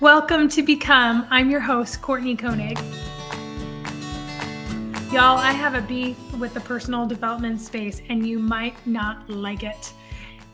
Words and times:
Welcome 0.00 0.48
to 0.50 0.62
Become. 0.62 1.26
I'm 1.30 1.50
your 1.50 1.60
host, 1.60 2.02
Courtney 2.02 2.36
Koenig. 2.36 2.78
Y'all, 5.12 5.38
I 5.38 5.52
have 5.52 5.74
a 5.74 5.82
beef 5.82 6.16
with 6.38 6.54
the 6.54 6.60
personal 6.60 7.06
development 7.06 7.60
space, 7.60 8.00
and 8.08 8.26
you 8.26 8.38
might 8.38 8.74
not 8.86 9.28
like 9.28 9.62
it. 9.62 9.92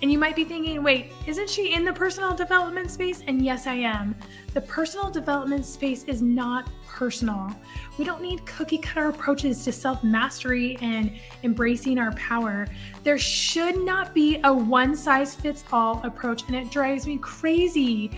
And 0.02 0.12
you 0.12 0.18
might 0.18 0.36
be 0.36 0.44
thinking, 0.44 0.82
wait, 0.82 1.12
isn't 1.26 1.48
she 1.48 1.72
in 1.72 1.84
the 1.84 1.92
personal 1.92 2.34
development 2.34 2.90
space? 2.90 3.22
And 3.26 3.42
yes, 3.42 3.66
I 3.66 3.74
am. 3.74 4.14
The 4.52 4.60
personal 4.60 5.10
development 5.10 5.64
space 5.64 6.04
is 6.04 6.20
not 6.20 6.68
personal. 6.86 7.50
We 7.98 8.04
don't 8.04 8.20
need 8.20 8.44
cookie 8.44 8.78
cutter 8.78 9.08
approaches 9.08 9.64
to 9.64 9.72
self 9.72 10.04
mastery 10.04 10.76
and 10.82 11.12
embracing 11.42 11.98
our 11.98 12.12
power. 12.12 12.66
There 13.04 13.18
should 13.18 13.84
not 13.84 14.14
be 14.14 14.40
a 14.44 14.52
one 14.52 14.94
size 14.96 15.34
fits 15.34 15.64
all 15.72 16.00
approach, 16.04 16.44
and 16.46 16.56
it 16.56 16.70
drives 16.70 17.06
me 17.06 17.18
crazy. 17.18 18.10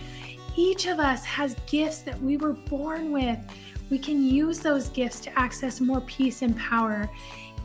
Each 0.59 0.89
of 0.89 0.99
us 0.99 1.25
has 1.25 1.55
gifts 1.69 1.99
that 1.99 2.21
we 2.21 2.37
were 2.37 2.55
born 2.55 3.13
with. 3.13 3.39
We 3.91 3.99
can 4.01 4.25
use 4.25 4.59
those 4.59 4.89
gifts 4.89 5.21
to 5.21 5.39
access 5.39 5.81
more 5.81 6.01
peace 6.01 6.43
and 6.43 6.57
power. 6.57 7.09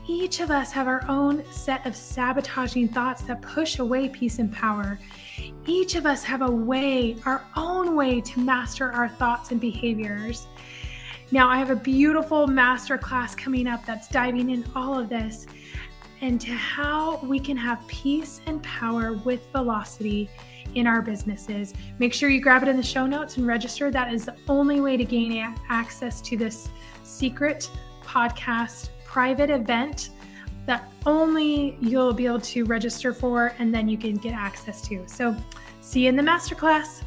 Each 0.08 0.42
of 0.42 0.52
us 0.52 0.72
have 0.74 0.86
our 0.88 1.04
own 1.10 1.44
set 1.52 1.88
of 1.88 1.96
sabotaging 1.96 2.90
thoughts 2.90 3.24
that 3.24 3.42
push 3.42 3.80
away 3.80 4.10
peace 4.10 4.38
and 4.38 4.54
power. 4.54 5.00
Each 5.66 5.96
of 5.96 6.06
us 6.06 6.24
have 6.24 6.44
a 6.44 6.52
way, 6.52 7.16
our 7.26 7.44
own 7.56 7.96
way 7.96 8.22
to 8.22 8.40
master 8.40 8.92
our 8.92 9.10
thoughts 9.10 9.50
and 9.50 9.60
behaviors. 9.60 10.46
Now, 11.32 11.50
I 11.50 11.58
have 11.58 11.72
a 11.72 11.76
beautiful 11.76 12.46
master 12.46 13.00
class 13.00 13.34
coming 13.34 13.66
up 13.66 13.84
that's 13.88 14.08
diving 14.08 14.52
in 14.52 14.64
all 14.76 15.00
of 15.00 15.10
this 15.10 15.48
and 16.22 16.40
to 16.42 16.52
how 16.52 17.18
we 17.24 17.40
can 17.40 17.58
have 17.58 17.86
peace 17.88 18.40
and 18.46 18.62
power 18.62 19.14
with 19.26 19.42
velocity 19.52 20.30
in 20.76 20.88
our 20.88 21.02
businesses. 21.02 21.74
Make 22.00 22.14
sure 22.14 22.30
you 22.30 22.42
grab 22.42 22.64
it 22.64 22.70
in 22.70 22.78
the 22.78 22.84
show 22.84 23.06
notes 23.06 23.38
and 23.38 23.48
register. 23.48 23.92
That 23.92 24.14
is 24.14 24.26
the 24.26 24.36
only 24.48 24.82
way 24.82 24.98
to 24.98 25.06
gain 25.06 25.56
access 25.70 26.22
to 26.22 26.38
this 26.38 26.70
secret 27.04 27.70
podcast 28.04 28.90
private 29.06 29.50
event 29.50 30.10
that 30.66 30.90
only 31.06 31.78
you'll 31.82 32.14
be 32.14 32.26
able 32.26 32.40
to 32.40 32.64
register 32.66 33.14
for 33.14 33.54
and 33.60 33.74
then 33.74 33.88
you 33.88 33.98
can 33.98 34.16
get 34.16 34.34
access 34.34 34.82
to. 34.88 35.04
So, 35.08 35.36
see 35.82 36.02
you 36.02 36.10
in 36.10 36.16
the 36.16 36.24
masterclass. 36.24 37.04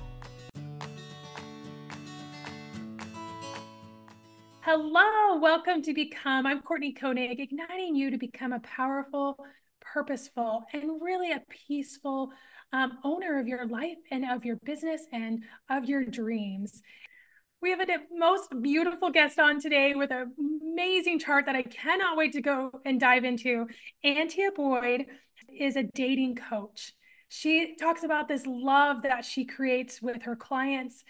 Hello, 4.61 5.39
welcome 5.39 5.81
to 5.83 5.95
Become. 5.95 6.45
I'm 6.45 6.61
Courtney 6.61 6.93
Koenig, 6.93 7.39
igniting 7.39 7.95
you 7.95 8.11
to 8.11 8.19
become 8.19 8.53
a 8.53 8.59
powerful, 8.61 9.39
purposeful, 9.81 10.65
and 10.73 11.01
really 11.01 11.31
a 11.31 11.43
peaceful 11.49 12.33
um, 12.73 12.99
owner 13.05 13.39
of 13.39 13.47
your 13.47 13.67
life 13.67 13.99
and 14.11 14.25
of 14.29 14.45
your 14.45 14.57
business 14.57 15.07
and 15.13 15.43
of 15.71 15.85
your 15.85 16.05
dreams. 16.05 16.83
We 17.63 17.71
have 17.71 17.81
a 17.81 17.87
most 18.13 18.53
beautiful 18.63 19.11
guest 19.11 19.39
on 19.39 19.61
today 19.61 19.95
with 19.95 20.11
an 20.11 20.33
amazing 20.39 21.19
chart 21.19 21.47
that 21.47 21.57
I 21.57 21.63
cannot 21.63 22.17
wait 22.17 22.33
to 22.33 22.43
go 22.43 22.71
and 22.85 23.01
dive 23.01 23.25
into. 23.25 23.67
Antia 24.05 24.55
Boyd 24.55 25.07
is 25.59 25.77
a 25.77 25.83
dating 25.83 26.37
coach. 26.37 26.93
She 27.29 27.75
talks 27.77 28.05
about 28.05 28.29
this 28.29 28.45
love 28.47 29.03
that 29.03 29.25
she 29.25 29.45
creates 29.45 30.01
with 30.01 30.23
her 30.23 30.37
clients 30.37 31.03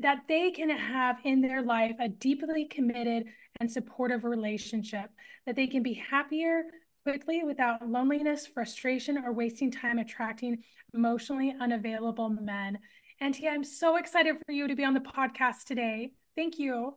that 0.00 0.22
they 0.28 0.50
can 0.50 0.70
have 0.70 1.18
in 1.24 1.40
their 1.40 1.62
life 1.62 1.96
a 2.00 2.08
deeply 2.08 2.66
committed 2.66 3.24
and 3.60 3.70
supportive 3.70 4.24
relationship, 4.24 5.10
that 5.46 5.56
they 5.56 5.66
can 5.66 5.82
be 5.82 5.94
happier, 5.94 6.64
quickly 7.02 7.42
without 7.44 7.88
loneliness, 7.88 8.46
frustration, 8.46 9.18
or 9.18 9.32
wasting 9.32 9.70
time 9.70 9.98
attracting 9.98 10.58
emotionally 10.94 11.54
unavailable 11.60 12.28
men. 12.28 12.78
Antia, 13.20 13.50
I'm 13.50 13.64
so 13.64 13.96
excited 13.96 14.36
for 14.46 14.52
you 14.52 14.68
to 14.68 14.76
be 14.76 14.84
on 14.84 14.94
the 14.94 15.00
podcast 15.00 15.64
today. 15.66 16.12
Thank 16.36 16.58
you. 16.58 16.94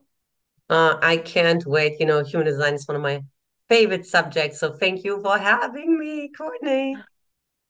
Uh, 0.70 0.98
I 1.02 1.18
can't 1.18 1.66
wait. 1.66 2.00
You 2.00 2.06
know, 2.06 2.24
human 2.24 2.48
design 2.48 2.76
is 2.76 2.88
one 2.88 2.96
of 2.96 3.02
my 3.02 3.22
favorite 3.68 4.06
subjects. 4.06 4.60
So 4.60 4.74
thank 4.74 5.04
you 5.04 5.22
for 5.22 5.38
having 5.38 5.98
me, 5.98 6.30
Courtney. 6.38 6.98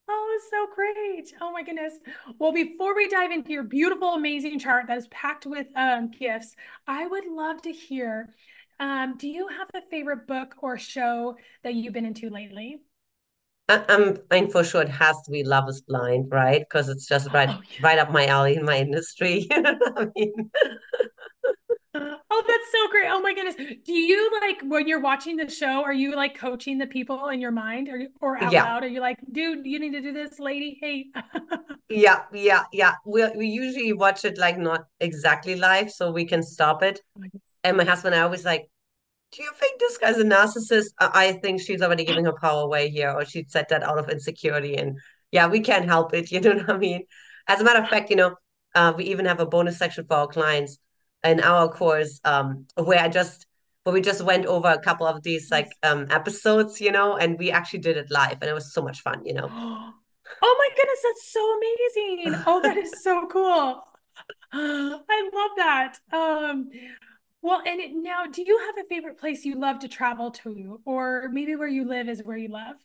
Oh, 0.08 0.40
so 0.50 0.66
great. 0.74 1.32
Oh 1.40 1.52
my 1.52 1.62
goodness. 1.62 1.94
Well, 2.38 2.52
before 2.52 2.94
we 2.94 3.08
dive 3.08 3.30
into 3.30 3.50
your 3.50 3.62
beautiful, 3.62 4.14
amazing 4.14 4.58
chart 4.58 4.86
that 4.88 4.98
is 4.98 5.06
packed 5.08 5.46
with 5.46 5.68
um, 5.76 6.10
gifts, 6.10 6.54
I 6.86 7.06
would 7.06 7.24
love 7.26 7.62
to 7.62 7.72
hear 7.72 8.34
um, 8.80 9.16
do 9.16 9.28
you 9.28 9.48
have 9.48 9.68
a 9.74 9.86
favorite 9.90 10.26
book 10.26 10.54
or 10.58 10.78
show 10.78 11.36
that 11.64 11.74
you've 11.74 11.92
been 11.92 12.06
into 12.06 12.30
lately? 12.30 12.80
I, 13.68 13.84
I'm, 13.88 14.18
I'm 14.30 14.50
for 14.50 14.64
sure 14.64 14.82
it 14.82 14.88
has 14.88 15.16
to 15.22 15.30
be 15.30 15.44
Love 15.44 15.68
is 15.68 15.80
Blind, 15.82 16.28
right? 16.30 16.60
Because 16.60 16.88
it's 16.88 17.06
just 17.06 17.30
right, 17.32 17.48
oh, 17.48 17.60
yeah. 17.70 17.86
right 17.86 17.98
up 17.98 18.10
my 18.10 18.26
alley 18.26 18.56
in 18.56 18.64
my 18.64 18.78
industry. 18.78 19.46
I 19.50 20.08
mean, 20.14 20.50
Oh, 21.94 22.42
that's 22.48 22.72
so 22.72 22.88
great. 22.90 23.08
Oh 23.10 23.20
my 23.20 23.34
goodness. 23.34 23.54
Do 23.56 23.92
you 23.92 24.30
like 24.40 24.62
when 24.64 24.88
you're 24.88 25.00
watching 25.00 25.36
the 25.36 25.50
show, 25.50 25.82
are 25.82 25.92
you 25.92 26.16
like 26.16 26.34
coaching 26.34 26.78
the 26.78 26.86
people 26.86 27.28
in 27.28 27.40
your 27.40 27.50
mind 27.50 27.88
or 27.90 28.06
or 28.22 28.42
out 28.42 28.50
yeah. 28.50 28.64
loud? 28.64 28.84
Are 28.84 28.88
you 28.88 29.00
like, 29.00 29.18
dude, 29.30 29.66
you 29.66 29.78
need 29.78 29.92
to 29.92 30.00
do 30.00 30.12
this, 30.12 30.38
lady? 30.38 30.78
Hey. 30.80 31.06
yeah, 31.90 32.22
yeah, 32.32 32.64
yeah. 32.72 32.94
We 33.04 33.28
we 33.36 33.46
usually 33.46 33.92
watch 33.92 34.24
it 34.24 34.38
like 34.38 34.58
not 34.58 34.86
exactly 35.00 35.56
live, 35.56 35.90
so 35.90 36.10
we 36.10 36.24
can 36.24 36.42
stop 36.42 36.82
it. 36.82 37.02
Oh 37.18 37.24
and 37.64 37.76
my 37.76 37.84
husband, 37.84 38.14
I 38.14 38.26
was 38.26 38.44
like, 38.44 38.68
do 39.32 39.42
you 39.42 39.50
think 39.58 39.80
this 39.80 39.96
guy's 39.98 40.18
a 40.18 40.24
narcissist? 40.24 40.90
I 40.98 41.32
think 41.32 41.60
she's 41.60 41.80
already 41.80 42.04
giving 42.04 42.26
her 42.26 42.34
power 42.34 42.62
away 42.62 42.90
here, 42.90 43.10
or 43.10 43.24
she 43.24 43.46
said 43.48 43.66
that 43.70 43.82
out 43.82 43.98
of 43.98 44.10
insecurity. 44.10 44.76
And 44.76 44.98
yeah, 45.30 45.46
we 45.46 45.60
can't 45.60 45.86
help 45.86 46.12
it. 46.14 46.30
You 46.32 46.40
know 46.40 46.54
what 46.54 46.70
I 46.70 46.76
mean? 46.76 47.04
As 47.48 47.60
a 47.60 47.64
matter 47.64 47.82
of 47.82 47.88
fact, 47.88 48.10
you 48.10 48.16
know, 48.16 48.36
uh, 48.74 48.92
we 48.96 49.04
even 49.04 49.26
have 49.26 49.40
a 49.40 49.46
bonus 49.46 49.78
section 49.78 50.04
for 50.06 50.14
our 50.16 50.26
clients 50.26 50.78
in 51.24 51.40
our 51.40 51.68
course 51.68 52.20
um, 52.24 52.66
where 52.76 52.98
I 52.98 53.08
just 53.08 53.46
where 53.84 53.92
we 53.92 54.00
just 54.00 54.22
went 54.22 54.46
over 54.46 54.68
a 54.68 54.78
couple 54.78 55.06
of 55.06 55.22
these 55.22 55.50
like 55.50 55.72
um, 55.82 56.06
episodes, 56.10 56.80
you 56.80 56.92
know, 56.92 57.16
and 57.16 57.38
we 57.38 57.50
actually 57.50 57.80
did 57.80 57.96
it 57.96 58.10
live, 58.10 58.38
and 58.40 58.44
it 58.44 58.54
was 58.54 58.72
so 58.72 58.82
much 58.82 59.00
fun, 59.00 59.24
you 59.24 59.34
know. 59.34 59.48
Oh 60.44 60.56
my 60.58 60.68
goodness, 60.74 60.98
that's 61.04 61.32
so 61.32 61.58
amazing! 61.58 62.42
Oh, 62.46 62.60
that 62.62 62.76
is 62.76 63.02
so 63.02 63.26
cool. 63.26 63.84
I 64.52 65.30
love 65.34 65.50
that. 65.56 65.98
Um, 66.12 66.70
well, 67.42 67.60
and 67.66 67.80
it, 67.80 67.90
now, 67.92 68.26
do 68.26 68.42
you 68.42 68.58
have 68.66 68.84
a 68.84 68.88
favorite 68.88 69.18
place 69.18 69.44
you 69.44 69.56
love 69.56 69.80
to 69.80 69.88
travel 69.88 70.30
to, 70.30 70.80
or 70.84 71.28
maybe 71.32 71.56
where 71.56 71.68
you 71.68 71.84
live 71.86 72.08
is 72.08 72.22
where 72.22 72.36
you 72.36 72.48
love? 72.48 72.76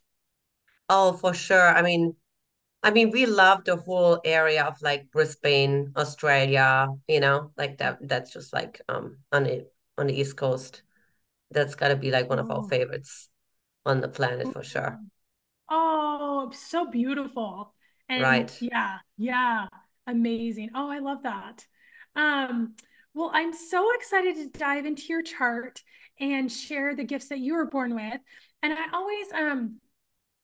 Oh, 0.90 1.14
for 1.14 1.34
sure. 1.34 1.68
I 1.68 1.82
mean, 1.82 2.16
I 2.82 2.92
mean, 2.92 3.12
we 3.12 3.26
love 3.26 3.66
the 3.66 3.76
whole 3.76 4.22
area 4.24 4.64
of 4.64 4.82
like 4.82 5.12
Brisbane, 5.12 5.94
Australia. 5.96 6.88
You 7.08 7.20
know, 7.20 7.52
like 7.58 7.78
that. 7.80 8.00
That's 8.02 8.32
just 8.32 8.54
like 8.54 8.82
um 8.90 9.18
on 9.32 9.44
the 9.44 9.68
on 9.98 10.08
the 10.08 10.20
East 10.20 10.38
Coast. 10.38 10.82
That's 11.52 11.76
got 11.76 11.90
to 11.90 11.96
be 11.96 12.12
like 12.12 12.30
one 12.30 12.40
of 12.40 12.52
our 12.52 12.60
oh. 12.60 12.68
favorites 12.68 13.30
on 13.86 14.02
the 14.02 14.10
planet 14.10 14.52
for 14.52 14.64
sure. 14.64 15.00
Oh, 15.70 16.52
so 16.54 16.90
beautiful. 16.90 17.74
And 18.10 18.22
right. 18.22 18.58
Yeah, 18.62 18.98
yeah, 19.18 19.68
amazing. 20.06 20.72
Oh, 20.76 20.90
I 20.90 21.00
love 21.00 21.24
that. 21.24 21.66
Um, 22.16 22.76
well, 23.18 23.32
I'm 23.34 23.52
so 23.52 23.94
excited 23.96 24.36
to 24.36 24.60
dive 24.60 24.86
into 24.86 25.08
your 25.10 25.24
chart 25.24 25.82
and 26.20 26.52
share 26.52 26.96
the 26.96 27.04
gifts 27.04 27.30
that 27.30 27.40
you 27.40 27.56
were 27.56 27.66
born 27.66 27.96
with. 27.96 28.22
And 28.62 28.74
I 28.74 28.92
always 28.94 29.28
um 29.34 29.80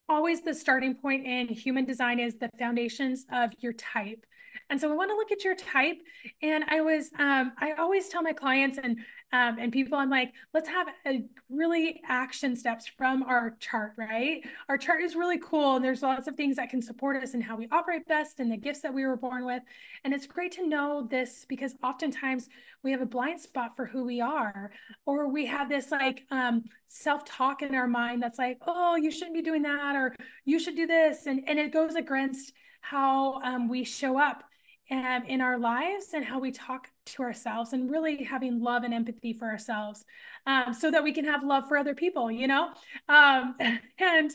always 0.10 0.42
the 0.42 0.54
starting 0.54 0.96
point 0.96 1.26
in 1.26 1.48
human 1.48 1.86
design 1.86 2.20
is 2.20 2.36
the 2.38 2.50
foundations 2.58 3.26
of 3.32 3.52
your 3.60 3.74
type. 3.74 4.26
And 4.70 4.82
so 4.82 4.92
I 4.92 4.96
want 4.96 5.12
to 5.12 5.16
look 5.16 5.32
at 5.32 5.44
your 5.44 5.56
type. 5.56 5.98
And 6.42 6.64
I 6.68 6.82
was, 6.82 7.10
um, 7.18 7.54
I 7.58 7.74
always 7.80 8.10
tell 8.10 8.22
my 8.22 8.34
clients 8.34 8.78
and 8.78 9.00
um, 9.34 9.58
and 9.60 9.72
people, 9.72 9.98
I'm 9.98 10.12
like, 10.12 10.32
let's 10.54 10.70
have 10.70 10.88
a 11.08 11.26
really 11.50 12.00
action 12.08 12.56
steps 12.56 12.86
from 12.86 13.24
our 13.24 13.58
chart, 13.60 13.94
right? 13.98 14.44
Our 14.70 14.78
chart 14.78 15.02
is 15.02 15.16
really 15.16 15.40
cool. 15.40 15.76
And 15.76 15.84
there's 15.84 16.04
lots 16.04 16.28
of 16.28 16.36
things 16.36 16.56
that 16.58 16.70
can 16.70 16.84
support 16.84 17.22
us 17.22 17.34
in 17.34 17.42
how 17.42 17.56
we 17.56 17.68
operate 17.72 18.08
best 18.08 18.40
and 18.40 18.52
the 18.52 18.58
gifts 18.58 18.82
that 18.82 18.94
we 18.94 19.08
were 19.08 19.18
born 19.18 19.44
with. 19.44 19.64
And 20.04 20.14
it's 20.14 20.28
great 20.28 20.52
to 20.54 20.68
know 20.68 21.08
this 21.10 21.46
because 21.50 21.74
oftentimes 21.82 22.48
we 22.84 22.92
have 22.92 23.02
a 23.02 23.08
blind 23.08 23.42
spot 23.42 23.76
for 23.76 23.88
who 23.88 24.04
we 24.04 24.22
are, 24.22 24.72
or 25.08 25.28
we 25.28 25.48
have 25.48 25.68
this 25.68 25.90
like 25.90 26.26
um, 26.30 26.64
self-talk 26.88 27.64
in 27.64 27.74
our 27.74 27.88
mind 27.88 28.22
that's 28.22 28.38
like, 28.38 28.60
oh, 28.68 28.96
you 28.98 29.10
shouldn't 29.10 29.34
be 29.34 29.42
doing 29.42 29.64
that, 29.64 29.96
or 29.96 30.16
you 30.46 30.60
should 30.60 30.76
do 30.76 30.86
this. 30.86 31.26
And, 31.26 31.42
and 31.48 31.58
it 31.58 31.74
goes 31.74 31.96
against 31.96 32.54
how 32.82 33.42
um, 33.42 33.68
we 33.68 33.84
show 33.84 34.20
up 34.20 34.44
um, 34.92 35.24
in 35.28 35.42
our 35.42 35.58
lives 35.58 36.10
and 36.14 36.24
how 36.24 36.38
we 36.38 36.52
talk 36.52 36.90
to 37.06 37.24
ourselves 37.24 37.74
and 37.74 37.90
really 37.90 38.24
having 38.24 38.60
love 38.60 38.84
and 38.84 38.94
empathy 38.94 39.34
for 39.34 39.48
ourselves 39.48 40.06
um, 40.46 40.74
so 40.74 40.90
that 40.92 41.04
we 41.04 41.14
can 41.14 41.26
have 41.26 41.44
love 41.44 41.68
for 41.68 41.78
other 41.78 41.96
people, 41.96 42.32
you 42.32 42.48
know? 42.48 42.70
Um, 43.10 43.56
and 44.00 44.32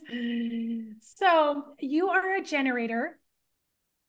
so 1.01 1.65
you 1.79 2.09
are 2.09 2.37
a 2.37 2.43
generator 2.43 3.19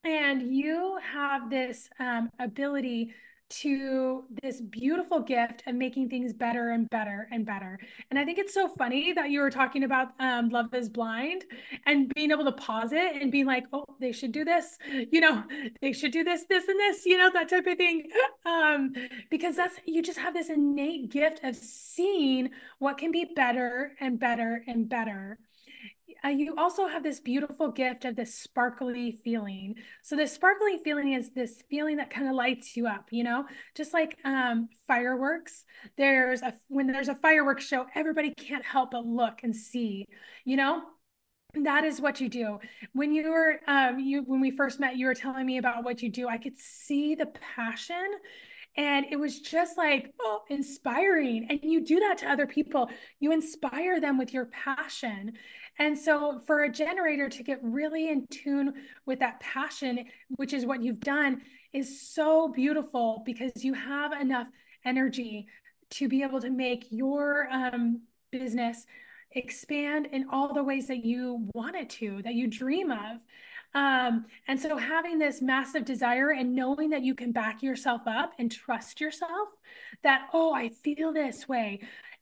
and 0.04 0.54
you 0.54 0.98
have 1.12 1.50
this 1.50 1.88
um, 1.98 2.30
ability 2.38 3.14
to 3.50 4.24
this 4.42 4.60
beautiful 4.60 5.20
gift 5.20 5.62
of 5.66 5.74
making 5.74 6.08
things 6.08 6.32
better 6.32 6.70
and 6.70 6.88
better 6.90 7.28
and 7.30 7.44
better. 7.44 7.78
And 8.10 8.18
I 8.18 8.24
think 8.24 8.38
it's 8.38 8.54
so 8.54 8.68
funny 8.68 9.12
that 9.12 9.30
you 9.30 9.40
were 9.40 9.50
talking 9.50 9.84
about 9.84 10.08
um, 10.18 10.48
Love 10.48 10.72
is 10.74 10.88
Blind 10.88 11.44
and 11.86 12.12
being 12.14 12.30
able 12.30 12.44
to 12.44 12.52
pause 12.52 12.92
it 12.92 13.20
and 13.20 13.30
being 13.30 13.46
like, 13.46 13.64
oh, 13.72 13.84
they 14.00 14.12
should 14.12 14.32
do 14.32 14.44
this, 14.44 14.78
you 15.10 15.20
know, 15.20 15.42
they 15.80 15.92
should 15.92 16.12
do 16.12 16.24
this, 16.24 16.44
this, 16.48 16.68
and 16.68 16.78
this, 16.78 17.04
you 17.04 17.18
know, 17.18 17.30
that 17.32 17.48
type 17.48 17.66
of 17.66 17.76
thing. 17.76 18.08
Um, 18.46 18.92
because 19.30 19.56
that's, 19.56 19.76
you 19.84 20.02
just 20.02 20.18
have 20.18 20.34
this 20.34 20.48
innate 20.48 21.10
gift 21.10 21.44
of 21.44 21.56
seeing 21.56 22.50
what 22.78 22.98
can 22.98 23.10
be 23.10 23.26
better 23.36 23.92
and 24.00 24.18
better 24.18 24.62
and 24.66 24.88
better 24.88 25.38
uh, 26.24 26.28
you 26.28 26.54
also 26.56 26.86
have 26.86 27.02
this 27.02 27.20
beautiful 27.20 27.70
gift 27.70 28.04
of 28.04 28.16
this 28.16 28.34
sparkly 28.34 29.12
feeling. 29.24 29.74
So 30.02 30.16
this 30.16 30.32
sparkly 30.32 30.78
feeling 30.82 31.12
is 31.12 31.30
this 31.30 31.62
feeling 31.70 31.96
that 31.96 32.10
kind 32.10 32.28
of 32.28 32.34
lights 32.34 32.76
you 32.76 32.86
up, 32.86 33.08
you 33.10 33.24
know, 33.24 33.46
just 33.76 33.92
like 33.92 34.18
um, 34.24 34.68
fireworks. 34.86 35.64
There's 35.96 36.42
a 36.42 36.54
when 36.68 36.86
there's 36.86 37.08
a 37.08 37.14
fireworks 37.14 37.66
show, 37.66 37.86
everybody 37.94 38.34
can't 38.34 38.64
help 38.64 38.90
but 38.92 39.06
look 39.06 39.40
and 39.42 39.54
see, 39.54 40.06
you 40.44 40.56
know. 40.56 40.82
That 41.54 41.84
is 41.84 42.00
what 42.00 42.20
you 42.20 42.28
do. 42.28 42.60
When 42.92 43.12
you 43.12 43.28
were 43.28 43.56
um, 43.66 43.98
you 43.98 44.22
when 44.22 44.40
we 44.40 44.52
first 44.52 44.78
met, 44.78 44.96
you 44.96 45.06
were 45.06 45.14
telling 45.14 45.44
me 45.46 45.58
about 45.58 45.82
what 45.82 46.00
you 46.00 46.08
do. 46.08 46.28
I 46.28 46.38
could 46.38 46.56
see 46.56 47.16
the 47.16 47.26
passion 47.56 48.06
and 48.76 49.06
it 49.10 49.18
was 49.18 49.40
just 49.40 49.76
like, 49.76 50.12
oh, 50.20 50.42
inspiring. 50.48 51.46
And 51.50 51.60
you 51.62 51.84
do 51.84 51.98
that 52.00 52.18
to 52.18 52.30
other 52.30 52.46
people. 52.46 52.88
You 53.18 53.32
inspire 53.32 54.00
them 54.00 54.16
with 54.16 54.32
your 54.32 54.46
passion. 54.46 55.32
And 55.80 55.98
so 55.98 56.38
for 56.46 56.62
a 56.62 56.70
generator 56.70 57.30
to 57.30 57.42
get 57.42 57.58
really 57.62 58.10
in 58.10 58.26
tune 58.30 58.74
with 59.06 59.18
that 59.20 59.40
passion, 59.40 60.04
which 60.28 60.52
is 60.52 60.66
what 60.66 60.82
you've 60.82 61.00
done, 61.00 61.40
is 61.72 62.02
so 62.02 62.48
beautiful 62.48 63.22
because 63.24 63.64
you 63.64 63.72
have 63.72 64.12
enough 64.12 64.46
energy 64.84 65.46
to 65.92 66.06
be 66.06 66.22
able 66.22 66.40
to 66.40 66.50
make 66.50 66.86
your 66.90 67.48
um, 67.50 68.02
business 68.30 68.84
expand 69.32 70.06
in 70.12 70.26
all 70.30 70.52
the 70.52 70.62
ways 70.62 70.86
that 70.88 71.02
you 71.02 71.48
want 71.54 71.76
it 71.76 71.88
to, 71.88 72.20
that 72.22 72.34
you 72.34 72.46
dream 72.46 72.90
of. 72.90 73.24
Um, 73.72 74.26
and 74.48 74.60
so 74.60 74.76
having 74.76 75.18
this 75.18 75.40
massive 75.40 75.84
desire 75.84 76.30
and 76.30 76.54
knowing 76.54 76.90
that 76.90 77.02
you 77.02 77.14
can 77.14 77.32
back 77.32 77.62
yourself 77.62 78.02
up 78.06 78.32
and 78.38 78.50
trust 78.50 79.00
yourself 79.00 79.48
that, 80.02 80.28
oh, 80.34 80.52
I 80.52 80.70
feel 80.70 81.12
this 81.12 81.48
way. 81.48 81.80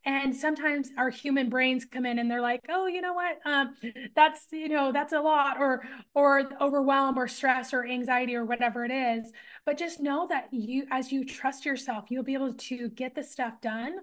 And 0.08 0.34
sometimes 0.34 0.88
our 0.96 1.10
human 1.10 1.50
brains 1.50 1.84
come 1.84 2.06
in 2.06 2.18
and 2.18 2.30
they're 2.30 2.40
like, 2.40 2.64
oh, 2.70 2.86
you 2.86 3.02
know 3.02 3.12
what? 3.12 3.40
Um, 3.44 3.76
that's, 4.16 4.46
you 4.50 4.70
know, 4.70 4.90
that's 4.90 5.12
a 5.12 5.20
lot 5.20 5.58
or, 5.60 5.86
or 6.14 6.50
overwhelm 6.62 7.18
or 7.18 7.28
stress 7.28 7.74
or 7.74 7.84
anxiety 7.84 8.34
or 8.34 8.46
whatever 8.46 8.86
it 8.86 8.90
is. 8.90 9.30
But 9.66 9.76
just 9.76 10.00
know 10.00 10.26
that 10.28 10.48
you, 10.50 10.86
as 10.90 11.12
you 11.12 11.26
trust 11.26 11.66
yourself, 11.66 12.06
you'll 12.08 12.24
be 12.24 12.32
able 12.32 12.54
to 12.54 12.88
get 12.88 13.14
the 13.14 13.22
stuff 13.22 13.60
done. 13.60 13.98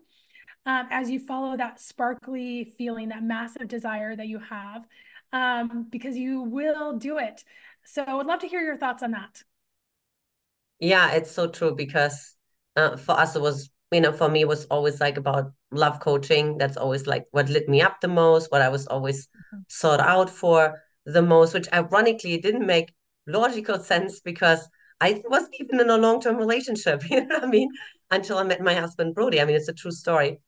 Um, 0.67 0.87
as 0.91 1.09
you 1.09 1.19
follow 1.19 1.57
that 1.57 1.79
sparkly 1.79 2.65
feeling, 2.77 3.09
that 3.09 3.23
massive 3.23 3.67
desire 3.67 4.15
that 4.15 4.27
you 4.27 4.37
have 4.37 4.85
um, 5.33 5.87
because 5.89 6.15
you 6.15 6.41
will 6.41 6.99
do 6.99 7.17
it. 7.17 7.43
So 7.83 8.03
I 8.03 8.13
would 8.13 8.27
love 8.27 8.41
to 8.41 8.47
hear 8.47 8.61
your 8.61 8.77
thoughts 8.77 9.01
on 9.01 9.09
that. 9.11 9.41
Yeah, 10.79 11.13
it's 11.13 11.31
so 11.31 11.47
true 11.47 11.73
because 11.73 12.35
uh, 12.75 12.95
for 12.95 13.13
us, 13.13 13.35
it 13.35 13.41
was, 13.41 13.71
you 13.91 14.01
know, 14.01 14.11
for 14.11 14.29
me, 14.29 14.41
it 14.41 14.47
was 14.47 14.65
always 14.65 15.01
like 15.01 15.17
about 15.17 15.51
love 15.75 15.99
coaching. 15.99 16.57
That's 16.57 16.77
always 16.77 17.07
like 17.07 17.25
what 17.31 17.49
lit 17.49 17.69
me 17.69 17.81
up 17.81 18.01
the 18.01 18.07
most, 18.07 18.51
what 18.51 18.61
I 18.61 18.69
was 18.69 18.87
always 18.87 19.27
mm-hmm. 19.27 19.59
sought 19.67 19.99
out 19.99 20.29
for 20.29 20.81
the 21.05 21.21
most, 21.21 21.53
which 21.53 21.71
ironically 21.71 22.37
didn't 22.37 22.65
make 22.65 22.93
logical 23.27 23.79
sense 23.79 24.19
because 24.19 24.67
I 25.01 25.21
wasn't 25.27 25.55
even 25.59 25.79
in 25.79 25.89
a 25.89 25.97
long 25.97 26.21
term 26.21 26.37
relationship. 26.37 27.03
You 27.09 27.25
know 27.25 27.35
what 27.35 27.43
I 27.43 27.47
mean? 27.47 27.69
Until 28.11 28.37
I 28.37 28.43
met 28.43 28.61
my 28.61 28.73
husband, 28.73 29.15
Brody. 29.15 29.41
I 29.41 29.45
mean, 29.45 29.55
it's 29.55 29.67
a 29.67 29.73
true 29.73 29.91
story. 29.91 30.39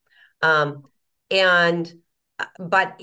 Um, 0.41 0.83
and, 1.29 1.91
uh, 2.39 2.45
but 2.59 3.01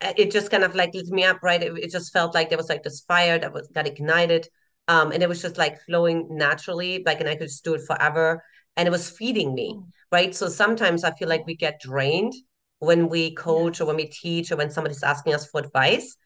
it 0.00 0.30
just 0.30 0.50
kind 0.50 0.62
of 0.62 0.74
like 0.74 0.94
lit 0.94 1.08
me 1.08 1.24
up, 1.24 1.42
right? 1.42 1.62
It, 1.62 1.76
it, 1.78 1.90
just 1.90 2.12
felt 2.12 2.34
like 2.34 2.48
there 2.48 2.58
was 2.58 2.68
like 2.68 2.82
this 2.82 3.00
fire 3.00 3.38
that 3.38 3.52
was 3.52 3.68
got 3.74 3.86
ignited. 3.86 4.48
Um, 4.88 5.10
and 5.10 5.22
it 5.22 5.28
was 5.28 5.42
just 5.42 5.58
like 5.58 5.80
flowing 5.82 6.28
naturally, 6.30 7.02
like, 7.04 7.20
and 7.20 7.28
I 7.28 7.34
could 7.34 7.48
just 7.48 7.64
do 7.64 7.74
it 7.74 7.82
forever. 7.86 8.42
And 8.76 8.86
it 8.86 8.90
was 8.90 9.10
feeding 9.10 9.54
me, 9.54 9.74
mm. 9.74 9.86
right? 10.12 10.34
So 10.34 10.48
sometimes 10.48 11.04
I 11.04 11.12
feel 11.12 11.28
like 11.28 11.46
we 11.46 11.56
get 11.56 11.80
drained 11.80 12.34
when 12.78 13.08
we 13.08 13.34
coach 13.34 13.80
or 13.80 13.86
when 13.86 13.96
we 13.96 14.06
teach 14.06 14.52
or 14.52 14.56
when 14.56 14.70
somebody's 14.70 15.02
asking 15.02 15.34
us 15.34 15.46
for 15.48 15.60
advice. 15.60 16.16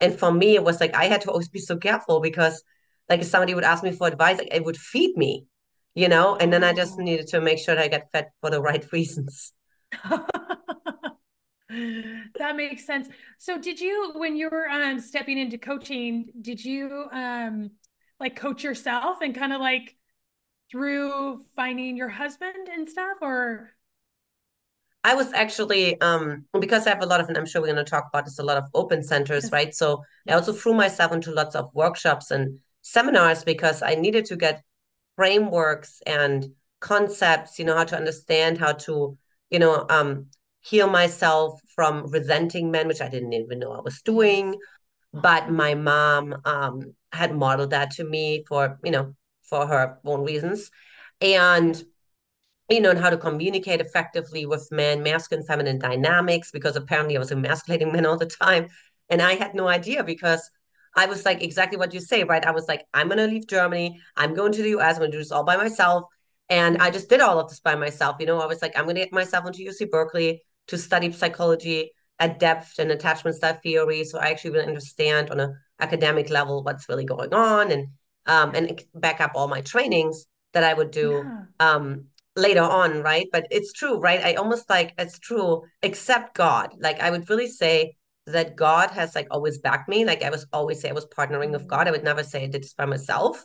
And 0.00 0.18
for 0.18 0.32
me, 0.32 0.54
it 0.54 0.64
was 0.64 0.80
like 0.80 0.94
I 0.94 1.06
had 1.06 1.20
to 1.22 1.30
always 1.30 1.48
be 1.48 1.58
so 1.58 1.76
careful 1.76 2.20
because, 2.20 2.62
like, 3.08 3.20
if 3.20 3.26
somebody 3.26 3.54
would 3.54 3.64
ask 3.64 3.82
me 3.82 3.92
for 3.92 4.06
advice, 4.06 4.38
like, 4.38 4.54
it 4.54 4.64
would 4.64 4.76
feed 4.76 5.16
me, 5.16 5.46
you 5.94 6.08
know. 6.08 6.36
And 6.36 6.52
then 6.52 6.62
I 6.62 6.72
just 6.72 6.94
oh. 6.98 7.02
needed 7.02 7.26
to 7.28 7.40
make 7.40 7.58
sure 7.58 7.74
that 7.74 7.84
I 7.84 7.88
get 7.88 8.10
fed 8.12 8.28
for 8.40 8.50
the 8.50 8.62
right 8.62 8.84
reasons. 8.92 9.52
that 11.68 12.56
makes 12.56 12.86
sense. 12.86 13.08
So 13.38 13.58
did 13.58 13.80
you 13.80 14.12
when 14.14 14.36
you 14.36 14.48
were 14.50 14.68
um 14.68 15.00
stepping 15.00 15.38
into 15.38 15.58
coaching, 15.58 16.30
did 16.40 16.64
you 16.64 17.06
um 17.12 17.70
like 18.20 18.36
coach 18.36 18.64
yourself 18.64 19.18
and 19.20 19.34
kind 19.34 19.52
of 19.52 19.60
like 19.60 19.96
through 20.70 21.40
finding 21.56 21.96
your 21.96 22.08
husband 22.08 22.68
and 22.72 22.88
stuff 22.88 23.18
or 23.20 23.70
I 25.04 25.14
was 25.14 25.32
actually 25.32 26.00
um 26.00 26.44
because 26.60 26.86
I 26.86 26.90
have 26.90 27.02
a 27.02 27.06
lot 27.06 27.20
of 27.20 27.28
and 27.28 27.38
I'm 27.38 27.46
sure 27.46 27.62
we're 27.62 27.72
going 27.72 27.84
to 27.84 27.90
talk 27.90 28.06
about 28.12 28.24
this 28.24 28.38
a 28.38 28.42
lot 28.42 28.58
of 28.58 28.64
open 28.74 29.02
centers, 29.02 29.44
yes. 29.44 29.52
right? 29.52 29.74
So 29.74 30.02
yes. 30.26 30.34
I 30.34 30.36
also 30.36 30.52
threw 30.52 30.74
myself 30.74 31.12
into 31.12 31.30
lots 31.30 31.54
of 31.54 31.70
workshops 31.72 32.30
and 32.30 32.58
seminars 32.82 33.44
because 33.44 33.80
I 33.82 33.94
needed 33.94 34.26
to 34.26 34.36
get 34.36 34.62
frameworks 35.16 36.02
and 36.06 36.46
concepts, 36.80 37.58
you 37.58 37.64
know, 37.64 37.76
how 37.76 37.84
to 37.84 37.96
understand 37.96 38.58
how 38.58 38.72
to, 38.72 39.16
you 39.50 39.58
know, 39.58 39.86
um 39.88 40.26
heal 40.60 40.88
myself 40.88 41.60
from 41.74 42.10
resenting 42.10 42.70
men, 42.70 42.88
which 42.88 43.00
I 43.00 43.08
didn't 43.08 43.32
even 43.32 43.58
know 43.58 43.72
I 43.72 43.80
was 43.80 44.02
doing. 44.02 44.56
But 45.12 45.50
my 45.50 45.74
mom 45.74 46.36
um, 46.44 46.94
had 47.12 47.34
modeled 47.34 47.70
that 47.70 47.92
to 47.92 48.04
me 48.04 48.44
for, 48.46 48.78
you 48.84 48.90
know, 48.90 49.14
for 49.48 49.66
her 49.66 49.98
own 50.04 50.24
reasons. 50.24 50.70
And, 51.20 51.82
you 52.68 52.80
know, 52.80 52.90
and 52.90 52.98
how 52.98 53.10
to 53.10 53.16
communicate 53.16 53.80
effectively 53.80 54.46
with 54.46 54.68
men, 54.70 55.02
masculine, 55.02 55.46
feminine 55.46 55.78
dynamics, 55.78 56.50
because 56.50 56.76
apparently 56.76 57.16
I 57.16 57.18
was 57.18 57.32
emasculating 57.32 57.92
men 57.92 58.06
all 58.06 58.16
the 58.16 58.26
time. 58.26 58.68
And 59.08 59.22
I 59.22 59.34
had 59.34 59.54
no 59.54 59.68
idea 59.68 60.04
because 60.04 60.50
I 60.96 61.06
was 61.06 61.24
like 61.24 61.42
exactly 61.42 61.78
what 61.78 61.94
you 61.94 62.00
say, 62.00 62.24
right? 62.24 62.44
I 62.44 62.50
was 62.50 62.68
like, 62.68 62.84
I'm 62.92 63.08
going 63.08 63.18
to 63.18 63.26
leave 63.26 63.46
Germany. 63.46 64.00
I'm 64.16 64.34
going 64.34 64.52
to 64.52 64.62
the 64.62 64.76
US. 64.78 64.96
I'm 64.96 65.00
going 65.00 65.10
to 65.12 65.16
do 65.16 65.22
this 65.22 65.32
all 65.32 65.44
by 65.44 65.56
myself. 65.56 66.04
And 66.48 66.78
I 66.78 66.90
just 66.90 67.08
did 67.08 67.20
all 67.20 67.38
of 67.38 67.48
this 67.48 67.60
by 67.60 67.74
myself. 67.74 68.16
You 68.20 68.26
know, 68.26 68.40
I 68.40 68.46
was 68.46 68.62
like, 68.62 68.76
I'm 68.76 68.84
going 68.84 68.96
to 68.96 69.02
get 69.02 69.12
myself 69.12 69.46
into 69.46 69.64
UC 69.64 69.90
Berkeley 69.90 70.42
to 70.68 70.78
study 70.78 71.12
psychology 71.12 71.92
at 72.18 72.38
depth 72.38 72.78
and 72.78 72.90
attachment 72.90 73.36
style 73.36 73.58
theory. 73.62 74.04
So 74.04 74.18
I 74.18 74.30
actually 74.30 74.52
really 74.52 74.66
understand 74.66 75.30
on 75.30 75.40
an 75.40 75.56
academic 75.78 76.30
level 76.30 76.62
what's 76.62 76.88
really 76.88 77.04
going 77.04 77.32
on 77.32 77.70
and 77.70 77.88
um, 78.28 78.54
and 78.54 78.80
back 78.94 79.20
up 79.20 79.32
all 79.34 79.48
my 79.48 79.60
trainings 79.62 80.26
that 80.52 80.62
I 80.62 80.74
would 80.74 80.90
do 80.90 81.24
yeah. 81.24 81.44
um, 81.58 82.04
later 82.36 82.62
on, 82.62 83.02
right? 83.02 83.26
But 83.32 83.46
it's 83.50 83.72
true, 83.72 83.98
right? 83.98 84.22
I 84.22 84.34
almost 84.34 84.70
like 84.70 84.94
it's 84.98 85.18
true, 85.18 85.62
except 85.82 86.34
God. 86.34 86.74
Like 86.78 87.00
I 87.00 87.10
would 87.10 87.28
really 87.28 87.48
say 87.48 87.96
that 88.26 88.56
God 88.56 88.90
has 88.90 89.14
like 89.14 89.26
always 89.30 89.58
backed 89.58 89.88
me. 89.88 90.04
Like 90.04 90.22
I 90.22 90.30
was 90.30 90.46
always 90.52 90.80
say 90.80 90.90
I 90.90 90.92
was 90.92 91.06
partnering 91.06 91.50
with 91.50 91.66
God. 91.66 91.88
I 91.88 91.90
would 91.90 92.04
never 92.04 92.22
say 92.22 92.44
I 92.44 92.46
did 92.46 92.62
this 92.62 92.74
by 92.74 92.84
myself. 92.84 93.44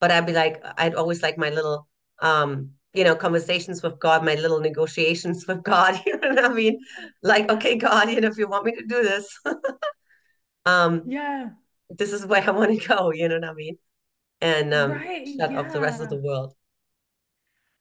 But 0.00 0.10
I'd 0.10 0.26
be 0.26 0.32
like, 0.32 0.62
I'd 0.78 0.94
always 0.94 1.22
like 1.22 1.36
my 1.36 1.50
little 1.50 1.86
um 2.22 2.70
you 2.94 3.04
know, 3.04 3.14
conversations 3.14 3.82
with 3.82 3.98
God, 4.00 4.24
my 4.24 4.36
little 4.36 4.58
negotiations 4.58 5.44
with 5.48 5.62
God. 5.62 6.00
You 6.06 6.18
know 6.18 6.28
what 6.30 6.44
I 6.44 6.54
mean? 6.54 6.80
Like, 7.22 7.50
okay, 7.50 7.76
God, 7.76 8.10
you 8.10 8.20
know, 8.20 8.28
if 8.28 8.38
you 8.38 8.48
want 8.48 8.64
me 8.64 8.72
to 8.72 8.86
do 8.86 9.02
this, 9.02 9.38
um, 10.64 11.02
yeah, 11.06 11.50
this 11.90 12.12
is 12.12 12.24
where 12.24 12.42
I 12.42 12.50
want 12.52 12.80
to 12.80 12.88
go. 12.88 13.12
You 13.12 13.28
know 13.28 13.38
what 13.38 13.50
I 13.50 13.52
mean? 13.52 13.76
And 14.40 14.74
um, 14.74 14.92
right, 14.92 15.26
shut 15.26 15.52
yeah. 15.52 15.58
off 15.58 15.72
the 15.72 15.80
rest 15.80 16.00
of 16.00 16.10
the 16.10 16.20
world. 16.20 16.54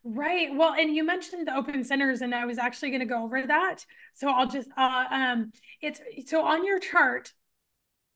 Right. 0.04 0.50
Well, 0.54 0.74
and 0.74 0.96
you 0.96 1.04
mentioned 1.04 1.48
the 1.48 1.56
open 1.56 1.84
centers, 1.84 2.22
and 2.22 2.34
I 2.34 2.46
was 2.46 2.58
actually 2.58 2.90
going 2.90 3.00
to 3.00 3.08
go 3.08 3.24
over 3.24 3.42
that. 3.46 3.86
So 4.14 4.30
I'll 4.30 4.48
just, 4.48 4.70
uh, 4.78 5.06
um, 5.10 5.52
it's 5.82 6.00
so 6.28 6.46
on 6.46 6.66
your 6.66 6.80
chart, 6.80 7.34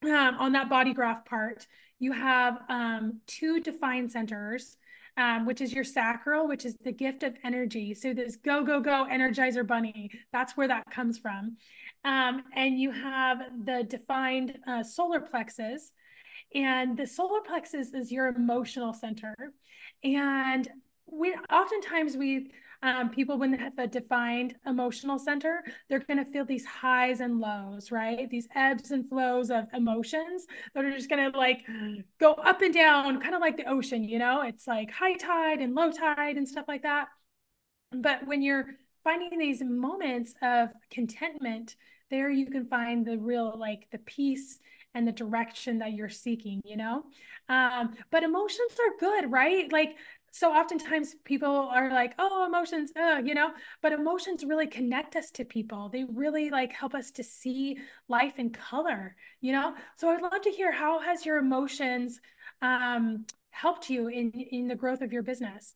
um, 0.03 0.35
on 0.39 0.51
that 0.53 0.69
body 0.69 0.93
graph 0.93 1.25
part, 1.25 1.65
you 1.97 2.13
have 2.13 2.59
um, 2.69 3.19
two 3.27 3.59
defined 3.59 4.11
centers 4.11 4.77
um, 5.19 5.45
which 5.45 5.59
is 5.59 5.73
your 5.73 5.83
sacral, 5.83 6.47
which 6.47 6.65
is 6.65 6.77
the 6.83 6.93
gift 6.93 7.23
of 7.23 7.35
energy. 7.43 7.93
So 7.93 8.13
this 8.13 8.37
go, 8.37 8.63
go, 8.63 8.79
go 8.79 9.05
energizer 9.11 9.67
bunny, 9.67 10.09
that's 10.31 10.55
where 10.55 10.69
that 10.69 10.89
comes 10.89 11.17
from. 11.17 11.57
Um, 12.05 12.43
and 12.55 12.79
you 12.79 12.91
have 12.91 13.39
the 13.65 13.83
defined 13.83 14.57
uh, 14.65 14.83
solar 14.83 15.19
plexus. 15.19 15.91
And 16.53 16.97
the 16.97 17.05
solar 17.05 17.41
plexus 17.41 17.93
is 17.93 18.11
your 18.11 18.27
emotional 18.27 18.93
center. 18.93 19.35
And 20.03 20.67
we 21.05 21.35
oftentimes 21.51 22.15
we 22.17 22.51
um, 22.81 23.09
people 23.09 23.37
when 23.37 23.51
they 23.51 23.57
have 23.57 23.77
a 23.77 23.87
defined 23.87 24.55
emotional 24.65 25.19
center, 25.19 25.63
they're 25.89 25.99
going 25.99 26.23
to 26.23 26.31
feel 26.31 26.45
these 26.45 26.65
highs 26.65 27.19
and 27.19 27.39
lows, 27.39 27.91
right? 27.91 28.29
These 28.29 28.47
ebbs 28.55 28.91
and 28.91 29.07
flows 29.07 29.51
of 29.51 29.65
emotions 29.73 30.47
that 30.73 30.85
are 30.85 30.91
just 30.91 31.09
going 31.09 31.29
to 31.29 31.37
like 31.37 31.65
go 32.19 32.33
up 32.33 32.61
and 32.61 32.73
down, 32.73 33.19
kind 33.19 33.35
of 33.35 33.41
like 33.41 33.57
the 33.57 33.69
ocean, 33.69 34.03
you 34.03 34.17
know? 34.17 34.43
It's 34.43 34.65
like 34.65 34.91
high 34.91 35.15
tide 35.15 35.59
and 35.59 35.75
low 35.75 35.91
tide 35.91 36.37
and 36.37 36.47
stuff 36.47 36.65
like 36.69 36.83
that. 36.83 37.09
But 37.91 38.25
when 38.25 38.41
you're 38.41 38.67
finding 39.03 39.37
these 39.37 39.61
moments 39.61 40.33
of 40.41 40.69
contentment, 40.89 41.75
there 42.09 42.29
you 42.29 42.45
can 42.45 42.65
find 42.65 43.05
the 43.05 43.17
real, 43.17 43.57
like 43.57 43.87
the 43.91 43.97
peace 43.99 44.59
and 44.95 45.07
the 45.07 45.11
direction 45.11 45.79
that 45.79 45.93
you're 45.93 46.09
seeking, 46.09 46.61
you 46.65 46.77
know? 46.77 47.03
Um, 47.47 47.95
but 48.11 48.23
emotions 48.23 48.71
are 48.79 48.97
good, 48.99 49.31
right? 49.31 49.71
Like 49.71 49.95
so 50.31 50.51
oftentimes 50.51 51.15
people 51.23 51.49
are 51.49 51.91
like 51.91 52.13
oh 52.19 52.45
emotions 52.45 52.91
uh, 52.95 53.21
you 53.23 53.33
know? 53.33 53.51
But 53.81 53.93
emotions 53.93 54.43
really 54.43 54.67
connect 54.67 55.15
us 55.15 55.31
to 55.31 55.45
people. 55.45 55.89
They 55.89 56.03
really 56.03 56.49
like 56.49 56.71
help 56.71 56.93
us 56.93 57.11
to 57.11 57.23
see 57.23 57.77
life 58.07 58.37
in 58.39 58.51
color 58.51 59.15
you 59.41 59.51
know? 59.53 59.73
So 59.95 60.09
i'd 60.09 60.21
love 60.21 60.41
to 60.41 60.51
hear 60.51 60.71
how 60.71 60.99
has 60.99 61.25
your 61.25 61.37
emotions 61.37 62.19
um, 62.61 63.25
helped 63.51 63.89
you 63.89 64.07
in 64.07 64.31
in 64.31 64.67
the 64.67 64.75
growth 64.75 65.01
of 65.01 65.13
your 65.13 65.23
business? 65.23 65.73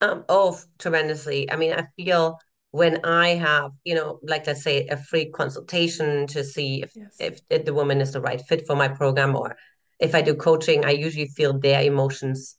Um 0.00 0.24
oh 0.28 0.58
tremendously. 0.78 1.50
I 1.50 1.56
mean 1.56 1.72
i 1.72 1.86
feel 1.96 2.38
when 2.70 3.00
i 3.04 3.28
have 3.28 3.70
you 3.84 3.94
know 3.94 4.18
like 4.22 4.46
let's 4.46 4.62
say 4.62 4.86
a 4.88 4.96
free 4.96 5.30
consultation 5.30 6.26
to 6.26 6.44
see 6.44 6.82
if 6.82 6.92
yes. 6.94 7.16
if, 7.18 7.40
if 7.48 7.64
the 7.64 7.72
woman 7.72 8.00
is 8.00 8.12
the 8.12 8.20
right 8.20 8.42
fit 8.42 8.66
for 8.66 8.76
my 8.76 8.88
program 8.88 9.34
or 9.34 9.56
if 9.98 10.14
i 10.14 10.20
do 10.20 10.34
coaching 10.34 10.84
i 10.84 10.90
usually 10.90 11.28
feel 11.28 11.58
their 11.58 11.82
emotions 11.82 12.56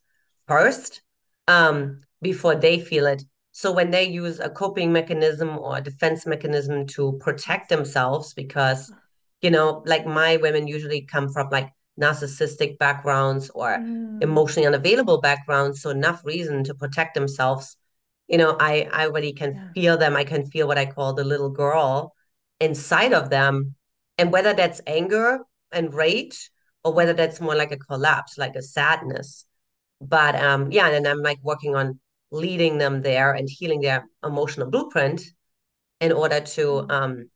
first 0.48 1.02
um, 1.50 2.02
before 2.22 2.56
they 2.56 2.80
feel 2.80 3.06
it. 3.08 3.24
So 3.52 3.72
when 3.72 3.92
they 3.92 4.06
use 4.06 4.40
a 4.40 4.50
coping 4.50 4.94
mechanism 4.94 5.58
or 5.58 5.78
a 5.78 5.82
defense 5.82 6.26
mechanism 6.26 6.86
to 6.88 7.18
protect 7.20 7.70
themselves, 7.70 8.34
because 8.34 8.92
you 9.42 9.52
know, 9.52 9.84
like 9.86 10.06
my 10.06 10.38
women 10.38 10.68
usually 10.68 11.02
come 11.02 11.30
from 11.30 11.50
like 11.50 11.70
narcissistic 12.00 12.78
backgrounds 12.78 13.50
or 13.56 13.78
mm. 13.78 14.22
emotionally 14.22 14.68
unavailable 14.68 15.20
backgrounds, 15.22 15.82
so 15.82 15.90
enough 15.90 16.24
reason 16.26 16.64
to 16.66 16.74
protect 16.74 17.16
themselves. 17.16 17.78
You 18.30 18.38
know, 18.38 18.56
I 18.60 18.88
I 18.94 19.08
already 19.08 19.34
can 19.34 19.56
yeah. 19.56 19.68
feel 19.74 19.98
them. 19.98 20.16
I 20.16 20.24
can 20.24 20.46
feel 20.46 20.68
what 20.68 20.78
I 20.78 20.86
call 20.86 21.14
the 21.14 21.26
little 21.26 21.50
girl 21.50 22.14
inside 22.62 23.14
of 23.14 23.30
them, 23.30 23.76
and 24.18 24.32
whether 24.32 24.54
that's 24.54 24.82
anger 24.88 25.40
and 25.72 25.94
rage 25.94 26.52
or 26.84 26.94
whether 26.94 27.14
that's 27.14 27.42
more 27.42 27.56
like 27.56 27.74
a 27.74 27.78
collapse, 27.78 28.38
like 28.38 28.56
a 28.56 28.62
sadness 28.62 29.46
but 30.02 30.36
um 30.36 30.72
yeah 30.72 30.90
and 30.90 31.08
i'm 31.08 31.22
like 31.22 31.40
working 31.44 31.76
on 31.76 32.00
leading 32.32 32.78
them 32.78 33.02
there 33.02 33.34
and 33.34 33.50
healing 33.50 33.82
their 33.82 34.08
emotional 34.24 34.70
blueprint 34.70 35.22
in 36.00 36.12
order 36.12 36.40
to 36.40 36.62
mm-hmm. 36.62 36.92
um 36.92 37.30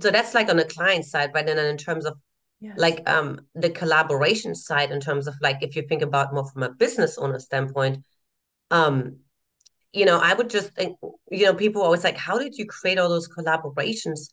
so 0.00 0.10
that's 0.10 0.34
like 0.34 0.48
on 0.48 0.56
the 0.56 0.64
client 0.64 1.04
side 1.04 1.30
but 1.32 1.46
then 1.46 1.58
in 1.58 1.76
terms 1.76 2.04
of 2.04 2.18
yes. 2.60 2.74
like 2.76 3.08
um 3.08 3.40
the 3.54 3.70
collaboration 3.70 4.54
side 4.54 4.90
in 4.90 5.00
terms 5.00 5.26
of 5.26 5.34
like 5.40 5.58
if 5.62 5.76
you 5.76 5.82
think 5.82 6.02
about 6.02 6.34
more 6.34 6.46
from 6.50 6.62
a 6.62 6.70
business 6.70 7.16
owner 7.16 7.38
standpoint 7.38 8.04
um 8.70 9.16
you 9.94 10.04
know 10.04 10.18
i 10.18 10.34
would 10.34 10.50
just 10.50 10.70
think 10.74 10.98
you 11.30 11.44
know 11.44 11.54
people 11.54 11.80
always 11.80 12.04
like 12.04 12.16
how 12.16 12.38
did 12.38 12.56
you 12.56 12.66
create 12.66 12.98
all 12.98 13.08
those 13.08 13.28
collaborations 13.28 14.28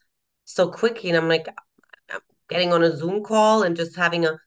so 0.46 0.70
quickly 0.70 1.10
and 1.10 1.18
i'm 1.18 1.30
like 1.30 1.48
I'm 2.12 2.20
getting 2.50 2.74
on 2.74 2.84
a 2.84 2.96
zoom 2.96 3.24
call 3.24 3.64
and 3.64 3.76
just 3.76 3.96
having 3.96 4.26
a 4.26 4.38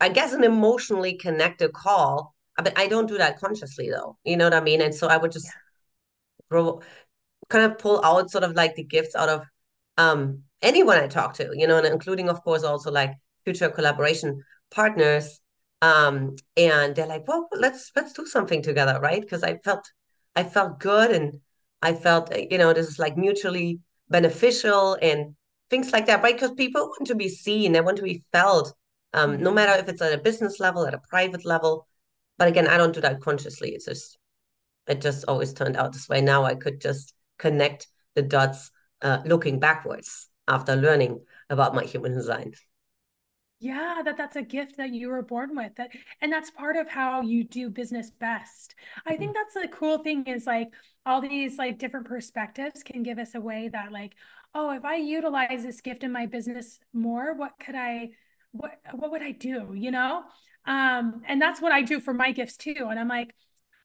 I 0.00 0.08
guess 0.08 0.32
an 0.32 0.44
emotionally 0.44 1.14
connected 1.14 1.72
call. 1.72 2.34
But 2.56 2.78
I 2.78 2.86
don't 2.86 3.08
do 3.08 3.18
that 3.18 3.40
consciously 3.40 3.90
though. 3.90 4.18
You 4.24 4.36
know 4.36 4.44
what 4.44 4.54
I 4.54 4.60
mean? 4.60 4.82
And 4.82 4.94
so 4.94 5.08
I 5.08 5.16
would 5.16 5.32
just 5.32 5.48
yeah. 6.52 6.72
kind 7.48 7.72
of 7.72 7.78
pull 7.78 8.04
out 8.04 8.30
sort 8.30 8.44
of 8.44 8.54
like 8.54 8.74
the 8.76 8.84
gifts 8.84 9.14
out 9.14 9.28
of 9.28 9.42
um 9.98 10.42
anyone 10.60 10.98
I 10.98 11.08
talk 11.08 11.34
to, 11.34 11.50
you 11.54 11.66
know, 11.66 11.78
and 11.78 11.86
including 11.86 12.28
of 12.28 12.42
course 12.44 12.62
also 12.62 12.90
like 12.90 13.14
future 13.44 13.70
collaboration 13.70 14.44
partners. 14.70 15.40
Um, 15.80 16.36
and 16.56 16.94
they're 16.94 17.06
like, 17.08 17.26
well, 17.26 17.48
let's 17.52 17.90
let's 17.96 18.12
do 18.12 18.26
something 18.26 18.62
together, 18.62 19.00
right? 19.00 19.20
Because 19.20 19.42
I 19.42 19.58
felt 19.64 19.90
I 20.34 20.44
felt 20.44 20.80
good 20.80 21.10
and 21.10 21.40
I 21.82 21.94
felt, 21.94 22.34
you 22.36 22.58
know, 22.58 22.72
this 22.72 22.88
is 22.88 22.98
like 22.98 23.16
mutually 23.16 23.80
beneficial 24.08 24.96
and 25.02 25.34
things 25.70 25.92
like 25.92 26.06
that, 26.06 26.22
right? 26.22 26.34
Because 26.34 26.52
people 26.52 26.82
want 26.82 27.06
to 27.06 27.14
be 27.14 27.28
seen, 27.28 27.72
they 27.72 27.80
want 27.80 27.96
to 27.96 28.02
be 28.02 28.22
felt 28.32 28.74
um, 29.14 29.42
no 29.42 29.52
matter 29.52 29.72
if 29.80 29.88
it's 29.88 30.00
at 30.02 30.12
a 30.12 30.18
business 30.18 30.60
level, 30.60 30.86
at 30.86 30.94
a 30.94 31.00
private 31.08 31.44
level. 31.44 31.86
But 32.38 32.48
again, 32.48 32.66
I 32.66 32.76
don't 32.76 32.94
do 32.94 33.00
that 33.00 33.20
consciously. 33.20 33.70
It's 33.70 33.84
just, 33.84 34.18
it 34.86 35.00
just 35.00 35.24
always 35.28 35.52
turned 35.52 35.76
out 35.76 35.92
this 35.92 36.08
way. 36.08 36.20
Now 36.20 36.44
I 36.44 36.54
could 36.54 36.80
just 36.80 37.14
connect 37.38 37.88
the 38.14 38.22
dots 38.22 38.70
uh, 39.02 39.18
looking 39.24 39.58
backwards 39.58 40.28
after 40.48 40.76
learning 40.76 41.20
about 41.50 41.74
my 41.74 41.84
human 41.84 42.14
design. 42.14 42.54
Yeah, 43.62 44.02
that 44.04 44.16
that's 44.16 44.34
a 44.34 44.42
gift 44.42 44.76
that 44.78 44.92
you 44.92 45.08
were 45.08 45.22
born 45.22 45.54
with. 45.54 45.76
That 45.76 45.90
and 46.20 46.32
that's 46.32 46.50
part 46.50 46.76
of 46.76 46.88
how 46.88 47.20
you 47.22 47.44
do 47.44 47.70
business 47.70 48.10
best. 48.10 48.74
I 49.06 49.10
think 49.10 49.30
mm-hmm. 49.30 49.32
that's 49.34 49.54
the 49.54 49.68
cool 49.68 49.98
thing 49.98 50.24
is 50.26 50.48
like 50.48 50.72
all 51.06 51.20
these 51.20 51.58
like 51.58 51.78
different 51.78 52.06
perspectives 52.06 52.82
can 52.82 53.04
give 53.04 53.20
us 53.20 53.36
a 53.36 53.40
way 53.40 53.68
that 53.68 53.92
like, 53.92 54.14
oh, 54.52 54.72
if 54.72 54.84
I 54.84 54.96
utilize 54.96 55.62
this 55.62 55.80
gift 55.80 56.02
in 56.02 56.10
my 56.10 56.26
business 56.26 56.80
more, 56.92 57.34
what 57.34 57.52
could 57.64 57.76
I 57.76 58.10
what 58.50 58.80
what 58.94 59.12
would 59.12 59.22
I 59.22 59.30
do? 59.30 59.74
You 59.74 59.92
know? 59.92 60.24
Um, 60.66 61.22
and 61.28 61.40
that's 61.40 61.62
what 61.62 61.70
I 61.70 61.82
do 61.82 62.00
for 62.00 62.12
my 62.12 62.32
gifts 62.32 62.56
too. 62.56 62.88
And 62.90 62.98
I'm 62.98 63.08
like, 63.08 63.32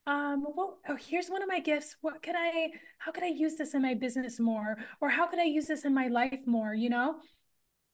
um, 0.07 0.43
well, 0.55 0.79
oh, 0.89 0.95
here's 0.95 1.27
one 1.27 1.43
of 1.43 1.49
my 1.49 1.59
gifts. 1.59 1.97
What 2.01 2.23
could 2.23 2.35
I, 2.35 2.69
how 2.97 3.11
could 3.11 3.23
I 3.23 3.27
use 3.27 3.55
this 3.57 3.75
in 3.75 3.81
my 3.83 3.93
business 3.93 4.39
more? 4.39 4.77
Or 5.01 5.09
how 5.09 5.27
could 5.27 5.39
I 5.39 5.43
use 5.43 5.67
this 5.67 5.85
in 5.85 5.93
my 5.93 6.07
life 6.07 6.41
more? 6.47 6.73
You 6.73 6.89
know? 6.89 7.15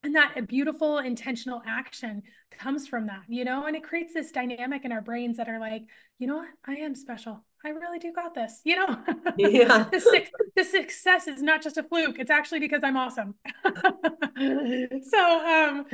And 0.04 0.16
that 0.16 0.48
beautiful 0.48 0.98
intentional 0.98 1.62
action 1.66 2.24
comes 2.52 2.88
from 2.88 3.08
that, 3.08 3.24
you 3.28 3.46
know, 3.46 3.66
and 3.66 3.76
it 3.76 3.84
creates 3.84 4.14
this 4.14 4.32
dynamic 4.32 4.84
in 4.86 4.92
our 4.92 5.02
brains 5.02 5.38
that 5.38 5.48
are 5.48 5.60
like, 5.60 5.84
you 6.20 6.28
know 6.28 6.38
what, 6.38 6.50
I 6.68 6.76
am 6.76 6.94
special. 6.94 7.44
I 7.66 7.70
really 7.70 7.98
do 7.98 8.12
got 8.12 8.36
this, 8.36 8.60
you 8.66 8.76
know. 8.76 8.98
Yeah. 9.38 9.86
the, 9.92 10.26
the 10.56 10.64
success 10.66 11.28
is 11.28 11.42
not 11.42 11.64
just 11.64 11.78
a 11.78 11.84
fluke; 11.84 12.20
it's 12.20 12.30
actually 12.30 12.60
because 12.60 12.84
I'm 12.84 12.98
awesome. 12.98 13.36
so, 13.64 15.48
um, 15.48 15.86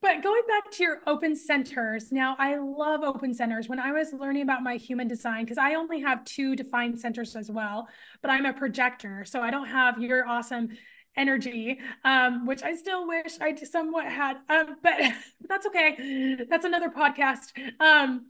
but 0.00 0.22
going 0.22 0.42
back 0.46 0.70
to 0.70 0.82
your 0.82 1.00
open 1.08 1.34
centers, 1.34 2.12
now 2.12 2.36
I 2.38 2.56
love 2.58 3.02
open 3.02 3.34
centers. 3.34 3.68
When 3.68 3.80
I 3.80 3.90
was 3.90 4.12
learning 4.12 4.42
about 4.42 4.62
my 4.62 4.76
human 4.76 5.08
design, 5.08 5.44
because 5.44 5.58
I 5.58 5.74
only 5.74 6.00
have 6.02 6.24
two 6.24 6.54
defined 6.54 7.00
centers 7.00 7.34
as 7.34 7.50
well, 7.50 7.88
but 8.20 8.30
I'm 8.30 8.46
a 8.46 8.52
projector, 8.52 9.24
so 9.24 9.40
I 9.40 9.50
don't 9.50 9.66
have 9.66 10.00
your 10.00 10.28
awesome 10.28 10.68
energy, 11.16 11.78
um, 12.04 12.46
which 12.46 12.62
I 12.62 12.74
still 12.74 13.06
wish 13.06 13.38
I 13.40 13.54
somewhat 13.54 14.06
had, 14.06 14.38
um, 14.48 14.76
but 14.82 14.94
that's 15.48 15.66
okay. 15.66 16.36
That's 16.48 16.64
another 16.64 16.88
podcast. 16.88 17.52
Um, 17.80 18.26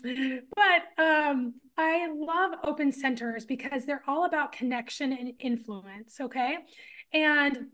but 0.55 1.03
um, 1.03 1.55
I 1.77 2.09
love 2.15 2.53
open 2.65 2.93
centers 2.93 3.45
because 3.45 3.85
they're 3.85 4.03
all 4.07 4.25
about 4.25 4.53
connection 4.53 5.13
and 5.13 5.33
influence. 5.39 6.21
Okay. 6.21 6.57
And 7.13 7.67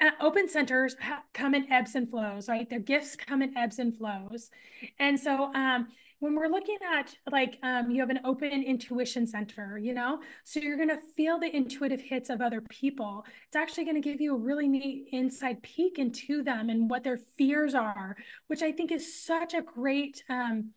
uh, 0.00 0.10
open 0.20 0.48
centers 0.48 0.96
ha- 1.00 1.24
come 1.32 1.54
in 1.54 1.70
ebbs 1.72 1.94
and 1.94 2.08
flows, 2.08 2.48
right? 2.48 2.68
Their 2.68 2.80
gifts 2.80 3.16
come 3.16 3.42
in 3.42 3.56
ebbs 3.56 3.78
and 3.78 3.96
flows. 3.96 4.50
And 4.98 5.18
so, 5.18 5.52
um, 5.54 5.88
when 6.20 6.34
we're 6.34 6.48
looking 6.48 6.78
at 6.98 7.14
like 7.30 7.58
um, 7.62 7.90
you 7.90 8.00
have 8.00 8.10
an 8.10 8.20
open 8.24 8.62
intuition 8.62 9.26
center 9.26 9.78
you 9.78 9.94
know? 9.94 10.20
So 10.44 10.60
you're 10.60 10.76
going 10.76 10.88
to 10.88 10.98
feel 11.16 11.38
the 11.38 11.54
intuitive 11.54 12.00
hits 12.00 12.30
of 12.30 12.40
other 12.40 12.60
people. 12.60 13.24
It's 13.46 13.56
actually 13.56 13.84
going 13.84 14.00
to 14.00 14.08
give 14.08 14.20
you 14.20 14.34
a 14.34 14.38
really 14.38 14.68
neat 14.68 15.08
inside 15.12 15.62
peek 15.62 15.98
into 15.98 16.42
them 16.42 16.70
and 16.70 16.90
what 16.90 17.04
their 17.04 17.18
fears 17.36 17.74
are 17.74 18.16
which 18.46 18.62
i 18.62 18.72
think 18.72 18.92
is 18.92 19.24
such 19.24 19.54
a 19.54 19.62
great 19.62 20.22
um, 20.28 20.70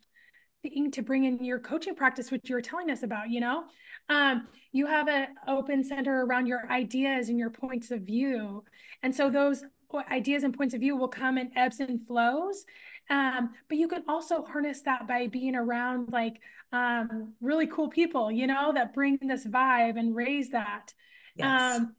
thing 0.62 0.90
to 0.92 1.02
bring 1.02 1.24
in 1.24 1.44
your 1.44 1.58
coaching 1.58 1.94
practice 1.94 2.30
which 2.30 2.48
you 2.48 2.54
were 2.54 2.62
telling 2.62 2.90
us 2.90 3.02
about 3.02 3.30
you 3.30 3.40
know? 3.40 3.64
Um, 4.08 4.48
you 4.72 4.86
have 4.86 5.08
an 5.08 5.28
open 5.46 5.84
center 5.84 6.24
around 6.24 6.46
your 6.46 6.70
ideas 6.70 7.28
and 7.28 7.38
your 7.38 7.50
points 7.50 7.90
of 7.90 8.00
view. 8.02 8.64
And 9.02 9.14
so 9.14 9.30
those 9.30 9.64
ideas 10.10 10.42
and 10.42 10.56
points 10.56 10.74
of 10.74 10.80
view 10.80 10.96
will 10.96 11.08
come 11.08 11.36
in 11.36 11.50
ebbs 11.56 11.80
and 11.80 12.00
flows 12.06 12.64
um, 13.10 13.50
but 13.68 13.78
you 13.78 13.88
can 13.88 14.04
also 14.08 14.44
harness 14.44 14.82
that 14.82 15.06
by 15.06 15.26
being 15.26 15.54
around 15.54 16.10
like 16.12 16.40
um, 16.72 17.34
really 17.40 17.66
cool 17.66 17.88
people, 17.88 18.30
you 18.30 18.46
know, 18.46 18.72
that 18.72 18.94
bring 18.94 19.18
this 19.20 19.46
vibe 19.46 19.98
and 19.98 20.14
raise 20.14 20.50
that. 20.50 20.94
Yes. 21.36 21.78
Um, 21.78 21.94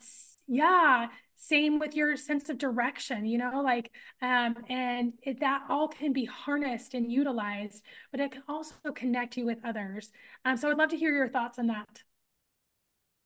yeah. 0.48 1.07
Same 1.36 1.77
with 1.77 1.93
your 1.93 2.15
sense 2.15 2.48
of 2.48 2.57
direction, 2.57 3.25
you 3.25 3.38
know, 3.38 3.62
like, 3.62 3.91
um, 4.22 4.55
and 4.69 5.13
it, 5.24 5.41
that 5.41 5.63
all 5.69 5.89
can 5.89 6.13
be 6.13 6.24
harnessed 6.24 6.93
and 6.93 7.12
utilized, 7.12 7.83
but 8.12 8.22
it 8.22 8.31
can 8.31 8.43
also 8.48 8.75
connect 8.95 9.36
you 9.36 9.45
with 9.45 9.57
others. 9.65 10.10
Um, 10.45 10.55
so 10.55 10.72
I'd 10.72 10.77
love 10.77 10.89
to 10.89 10.98
hear 10.98 11.13
your 11.13 11.27
thoughts 11.27 11.60
on 11.60 11.67
that. 11.67 12.01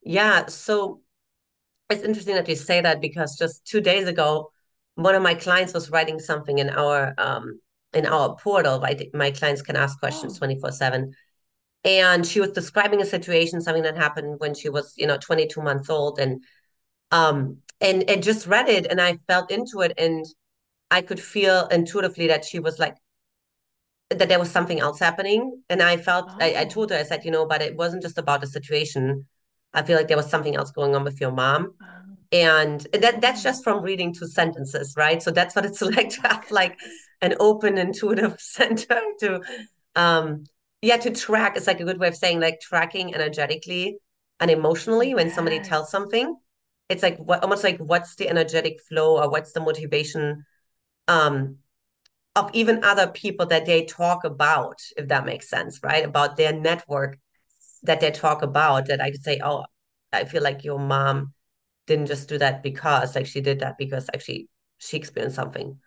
Yeah. 0.02 0.48
So 0.48 1.02
it's 1.90 2.04
interesting 2.04 2.36
that 2.36 2.50
you 2.50 2.56
say 2.56 2.82
that 2.82 3.02
because 3.02 3.38
just 3.38 3.66
two 3.66 3.82
days 3.82 4.08
ago, 4.08 4.52
one 4.96 5.14
of 5.14 5.22
my 5.22 5.36
clients 5.36 5.74
was 5.74 5.92
writing 5.92 6.20
something 6.20 6.58
in 6.58 6.72
our 6.72 7.14
um, 7.20 7.60
in 7.94 8.06
our 8.06 8.36
portal, 8.36 8.80
right? 8.80 9.10
My 9.14 9.32
clients 9.32 9.62
can 9.62 9.76
ask 9.76 10.00
questions 10.00 10.38
24 10.38 10.72
7. 10.72 11.14
and 11.84 12.26
she 12.26 12.40
was 12.40 12.52
describing 12.52 13.02
a 13.02 13.06
situation, 13.06 13.62
something 13.62 13.84
that 13.84 13.98
happened 13.98 14.40
when 14.40 14.54
she 14.54 14.70
was, 14.70 14.94
you 14.98 15.08
know, 15.08 15.18
22 15.18 15.62
months 15.62 15.90
old, 15.90 16.20
and 16.20 16.44
um, 17.12 17.58
and 17.82 18.10
and 18.10 18.24
just 18.24 18.48
read 18.48 18.70
it, 18.70 18.88
and 18.88 19.00
I 19.00 19.20
felt 19.28 19.52
into 19.52 19.82
it, 19.82 19.94
and 19.98 20.26
I 20.92 21.02
could 21.02 21.20
feel 21.20 21.68
intuitively 21.68 22.28
that 22.28 22.46
she 22.46 22.60
was 22.60 22.80
like 22.80 22.96
that 24.10 24.30
there 24.30 24.40
was 24.40 24.52
something 24.52 24.80
else 24.80 25.00
happening, 25.00 25.62
and 25.70 25.82
I 25.82 25.98
felt 25.98 26.30
oh. 26.30 26.38
I, 26.40 26.62
I 26.62 26.66
told 26.66 26.92
her 26.92 26.98
I 26.98 27.04
said, 27.04 27.26
you 27.26 27.32
know, 27.32 27.46
but 27.46 27.62
it 27.62 27.76
wasn't 27.76 28.04
just 28.04 28.18
about 28.18 28.42
the 28.42 28.48
situation. 28.48 29.26
I 29.74 29.84
feel 29.84 29.98
like 29.98 30.08
there 30.08 30.18
was 30.18 30.30
something 30.30 30.56
else 30.56 30.72
going 30.72 30.96
on 30.96 31.04
with 31.04 31.22
your 31.22 31.32
mom. 31.32 31.74
Oh. 31.82 31.97
And 32.32 32.86
that 32.94 33.22
that's 33.22 33.42
just 33.42 33.64
from 33.64 33.84
reading 33.84 34.14
two 34.14 34.28
sentences, 34.28 34.96
right? 34.98 35.22
So 35.22 35.32
that's 35.32 35.56
what 35.56 35.66
it's 35.66 35.82
like 35.96 36.10
to 36.10 36.22
have 36.22 36.52
like 36.52 36.78
an 37.22 37.36
open, 37.40 37.78
intuitive 37.78 38.36
center 38.40 39.02
to 39.20 39.42
um 39.96 40.46
yeah, 40.82 40.98
to 40.98 41.12
track. 41.12 41.58
It's 41.58 41.68
like 41.68 41.80
a 41.80 41.86
good 41.86 42.00
way 42.00 42.08
of 42.08 42.16
saying 42.16 42.40
like 42.40 42.60
tracking 42.60 43.16
energetically 43.16 43.98
and 44.40 44.52
emotionally 44.52 45.16
when 45.16 45.28
yes. 45.28 45.36
somebody 45.36 45.60
tells 45.60 45.90
something. 45.90 46.36
It's 46.90 47.04
like 47.04 47.18
what 47.18 47.44
almost 47.44 47.64
like 47.64 47.80
what's 47.80 48.16
the 48.16 48.30
energetic 48.30 48.80
flow 48.82 49.18
or 49.22 49.30
what's 49.30 49.54
the 49.54 49.60
motivation 49.60 50.46
um 51.08 51.58
of 52.36 52.52
even 52.54 52.84
other 52.84 53.08
people 53.08 53.48
that 53.48 53.66
they 53.66 53.84
talk 53.86 54.24
about, 54.24 54.80
if 54.96 55.08
that 55.08 55.26
makes 55.26 55.50
sense, 55.50 55.80
right? 55.82 56.06
About 56.06 56.38
their 56.38 56.54
network 56.54 57.18
that 57.84 58.00
they 58.00 58.12
talk 58.12 58.44
about 58.44 58.88
that 58.88 59.02
I 59.02 59.10
could 59.10 59.24
say, 59.24 59.40
oh, 59.44 59.66
I 60.14 60.26
feel 60.26 60.44
like 60.44 60.64
your 60.64 60.80
mom 60.80 61.34
didn't 61.88 62.08
just 62.08 62.30
do 62.30 62.38
that 62.38 62.62
because 62.62 63.16
like 63.16 63.26
she 63.26 63.42
did 63.42 63.62
that 63.62 63.78
because 63.78 64.10
actually 64.14 64.50
she 64.78 64.98
experienced 64.98 65.36
something 65.36 65.80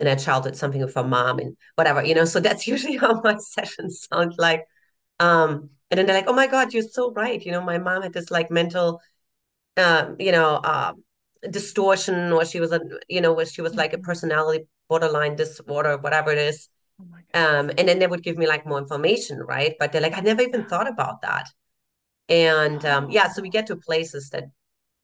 in 0.00 0.06
her 0.06 0.16
childhood, 0.16 0.56
something 0.56 0.80
with 0.80 0.94
her 0.94 1.04
mom 1.04 1.38
and 1.38 1.56
whatever, 1.74 2.04
you 2.04 2.14
know. 2.14 2.24
So 2.24 2.40
that's 2.40 2.66
usually 2.72 2.96
how 2.96 3.20
my 3.22 3.36
sessions 3.38 4.06
sound 4.10 4.34
like. 4.38 4.66
Um, 5.20 5.70
and 5.90 5.98
then 5.98 6.06
they're 6.06 6.16
like, 6.16 6.28
oh 6.28 6.34
my 6.34 6.46
God, 6.46 6.74
you're 6.74 6.82
so 6.82 7.12
right. 7.12 7.44
You 7.44 7.52
know, 7.52 7.62
my 7.62 7.78
mom 7.78 8.02
had 8.02 8.12
this 8.12 8.30
like 8.30 8.50
mental 8.50 9.00
um, 9.78 10.16
you 10.18 10.32
know, 10.32 10.56
uh, 10.56 10.92
distortion 11.50 12.32
or 12.32 12.44
she 12.44 12.60
was 12.60 12.72
a 12.72 12.80
you 13.08 13.20
know, 13.20 13.32
where 13.32 13.46
she 13.46 13.62
was 13.62 13.74
like 13.74 13.92
a 13.92 13.96
mm-hmm. 13.96 14.04
personality 14.04 14.66
borderline 14.88 15.36
disorder, 15.36 15.96
whatever 15.98 16.32
it 16.32 16.38
is. 16.38 16.68
Oh 17.00 17.40
um, 17.40 17.70
and 17.78 17.88
then 17.88 18.00
they 18.00 18.06
would 18.06 18.24
give 18.24 18.36
me 18.36 18.48
like 18.48 18.66
more 18.66 18.78
information, 18.78 19.38
right? 19.38 19.74
But 19.78 19.92
they're 19.92 20.00
like, 20.00 20.16
I 20.16 20.20
never 20.20 20.42
even 20.42 20.64
thought 20.66 20.88
about 20.88 21.22
that. 21.22 21.48
And 22.28 22.84
um, 22.84 23.10
yeah, 23.10 23.28
so 23.28 23.40
we 23.40 23.50
get 23.50 23.68
to 23.68 23.76
places 23.76 24.30
that 24.30 24.44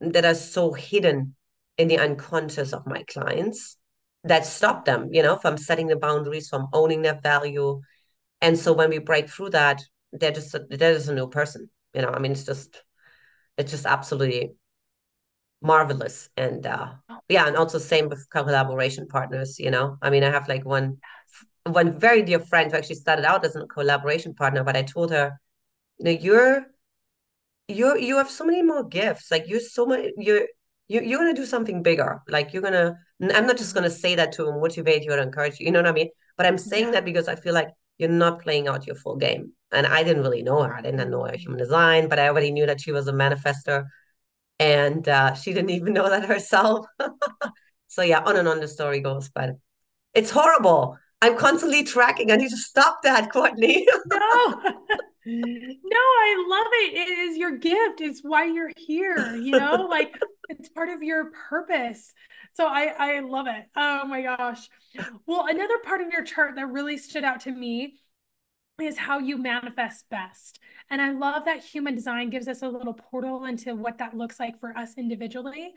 that 0.00 0.24
are 0.24 0.34
so 0.34 0.72
hidden 0.72 1.34
in 1.78 1.88
the 1.88 1.98
unconscious 1.98 2.72
of 2.72 2.86
my 2.86 3.02
clients 3.04 3.76
that 4.24 4.46
stop 4.46 4.84
them, 4.84 5.08
you 5.12 5.22
know, 5.22 5.36
from 5.36 5.56
setting 5.56 5.86
the 5.86 5.96
boundaries, 5.96 6.48
from 6.48 6.68
owning 6.72 7.02
their 7.02 7.20
value. 7.20 7.80
And 8.40 8.58
so 8.58 8.72
when 8.72 8.90
we 8.90 8.98
break 8.98 9.28
through 9.28 9.50
that, 9.50 9.82
they're 10.12 10.32
just 10.32 10.54
a, 10.54 10.64
a 10.70 11.14
new 11.14 11.28
person. 11.28 11.70
You 11.94 12.02
know, 12.02 12.10
I 12.10 12.18
mean, 12.18 12.32
it's 12.32 12.44
just 12.44 12.82
it's 13.56 13.70
just 13.70 13.86
absolutely 13.86 14.52
marvelous. 15.62 16.28
And 16.36 16.66
uh, 16.66 16.92
yeah, 17.28 17.46
and 17.46 17.56
also 17.56 17.78
same 17.78 18.08
with 18.08 18.28
collaboration 18.30 19.06
partners. 19.08 19.58
You 19.58 19.70
know, 19.70 19.98
I 20.02 20.10
mean, 20.10 20.24
I 20.24 20.30
have 20.30 20.48
like 20.48 20.64
one 20.64 20.98
one 21.64 21.98
very 21.98 22.22
dear 22.22 22.40
friend 22.40 22.70
who 22.70 22.76
actually 22.76 22.96
started 22.96 23.24
out 23.24 23.44
as 23.44 23.56
a 23.56 23.66
collaboration 23.66 24.34
partner, 24.34 24.64
but 24.64 24.76
I 24.76 24.82
told 24.82 25.10
her, 25.10 25.40
you 25.98 26.04
know, 26.04 26.10
you're 26.10 26.66
you're 27.68 27.98
you 27.98 28.16
have 28.18 28.30
so 28.30 28.44
many 28.44 28.62
more 28.62 28.84
gifts. 28.84 29.30
Like 29.30 29.44
you're 29.46 29.60
so 29.60 29.86
much 29.86 30.10
you're 30.16 30.46
you, 30.88 31.00
you're 31.00 31.18
gonna 31.18 31.34
do 31.34 31.46
something 31.46 31.82
bigger. 31.82 32.22
Like 32.28 32.52
you're 32.52 32.62
gonna. 32.62 32.98
I'm 33.20 33.46
not 33.46 33.56
just 33.56 33.74
gonna 33.74 33.90
say 33.90 34.14
that 34.16 34.32
to 34.32 34.44
motivate 34.52 35.04
you 35.04 35.12
or 35.12 35.18
encourage 35.18 35.58
you. 35.60 35.66
You 35.66 35.72
know 35.72 35.80
what 35.80 35.88
I 35.88 35.92
mean? 35.92 36.10
But 36.36 36.46
I'm 36.46 36.58
saying 36.58 36.90
that 36.90 37.04
because 37.04 37.28
I 37.28 37.36
feel 37.36 37.54
like 37.54 37.68
you're 37.98 38.10
not 38.10 38.42
playing 38.42 38.68
out 38.68 38.86
your 38.86 38.96
full 38.96 39.16
game. 39.16 39.52
And 39.72 39.86
I 39.86 40.02
didn't 40.02 40.22
really 40.22 40.42
know 40.42 40.62
her. 40.62 40.74
I 40.74 40.82
didn't 40.82 41.10
know 41.10 41.24
her 41.24 41.36
human 41.36 41.58
design, 41.58 42.08
but 42.08 42.18
I 42.18 42.28
already 42.28 42.50
knew 42.50 42.66
that 42.66 42.80
she 42.80 42.92
was 42.92 43.08
a 43.08 43.12
manifester, 43.12 43.86
and 44.58 45.08
uh, 45.08 45.34
she 45.34 45.52
didn't 45.52 45.70
even 45.70 45.94
know 45.94 46.08
that 46.08 46.24
herself. 46.26 46.86
so 47.88 48.02
yeah, 48.02 48.20
on 48.20 48.36
and 48.36 48.48
on 48.48 48.60
the 48.60 48.68
story 48.68 49.00
goes. 49.00 49.30
But 49.30 49.56
it's 50.12 50.30
horrible. 50.30 50.98
I'm 51.22 51.38
constantly 51.38 51.84
tracking. 51.84 52.30
I 52.30 52.36
need 52.36 52.50
to 52.50 52.56
stop 52.56 52.98
that, 53.04 53.32
Courtney. 53.32 53.86
no 54.06 54.62
Mm-hmm. 55.26 55.72
no, 55.84 55.96
I 55.96 56.46
love 56.48 56.66
it. 56.72 56.94
It 56.94 57.18
is 57.18 57.38
your 57.38 57.56
gift. 57.56 58.00
It's 58.00 58.20
why 58.22 58.44
you're 58.44 58.72
here, 58.76 59.36
you 59.36 59.52
know, 59.52 59.86
like 59.90 60.14
it's 60.48 60.68
part 60.68 60.90
of 60.90 61.02
your 61.02 61.30
purpose. 61.48 62.12
So 62.52 62.66
I 62.66 62.94
I 62.98 63.20
love 63.20 63.46
it. 63.48 63.64
Oh 63.74 64.04
my 64.06 64.22
gosh. 64.22 64.68
Well, 65.26 65.46
another 65.48 65.78
part 65.84 66.02
of 66.02 66.08
your 66.12 66.24
chart 66.24 66.56
that 66.56 66.66
really 66.66 66.98
stood 66.98 67.24
out 67.24 67.40
to 67.40 67.52
me 67.52 67.94
is 68.80 68.98
how 68.98 69.18
you 69.18 69.38
manifest 69.38 70.08
best. 70.10 70.58
And 70.90 71.00
I 71.00 71.12
love 71.12 71.44
that 71.44 71.62
human 71.62 71.94
design 71.94 72.28
gives 72.28 72.48
us 72.48 72.62
a 72.62 72.68
little 72.68 72.94
portal 72.94 73.44
into 73.44 73.74
what 73.74 73.98
that 73.98 74.16
looks 74.16 74.40
like 74.40 74.58
for 74.58 74.76
us 74.76 74.94
individually. 74.98 75.72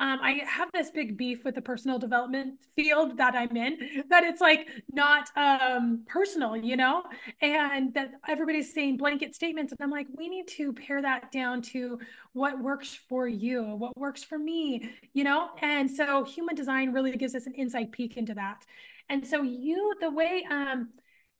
Um, 0.00 0.18
I 0.22 0.40
have 0.46 0.70
this 0.72 0.90
big 0.90 1.18
beef 1.18 1.44
with 1.44 1.54
the 1.54 1.60
personal 1.60 1.98
development 1.98 2.58
field 2.74 3.18
that 3.18 3.34
I'm 3.34 3.54
in, 3.54 4.04
that 4.08 4.24
it's 4.24 4.40
like 4.40 4.66
not 4.90 5.28
um, 5.36 6.04
personal, 6.08 6.56
you 6.56 6.74
know, 6.74 7.02
and 7.42 7.92
that 7.92 8.12
everybody's 8.26 8.72
saying 8.72 8.96
blanket 8.96 9.34
statements. 9.34 9.72
And 9.72 9.84
I'm 9.84 9.90
like, 9.90 10.06
we 10.16 10.30
need 10.30 10.48
to 10.48 10.72
pare 10.72 11.02
that 11.02 11.30
down 11.30 11.60
to 11.62 11.98
what 12.32 12.58
works 12.58 12.98
for 13.08 13.28
you, 13.28 13.62
what 13.62 13.94
works 13.94 14.24
for 14.24 14.38
me, 14.38 14.90
you 15.12 15.22
know? 15.22 15.50
And 15.60 15.90
so 15.90 16.24
human 16.24 16.54
design 16.54 16.92
really 16.92 17.14
gives 17.16 17.34
us 17.34 17.46
an 17.46 17.52
inside 17.54 17.92
peek 17.92 18.16
into 18.16 18.32
that. 18.34 18.64
And 19.10 19.26
so 19.26 19.42
you, 19.42 19.94
the 20.00 20.10
way 20.10 20.46
um, 20.50 20.88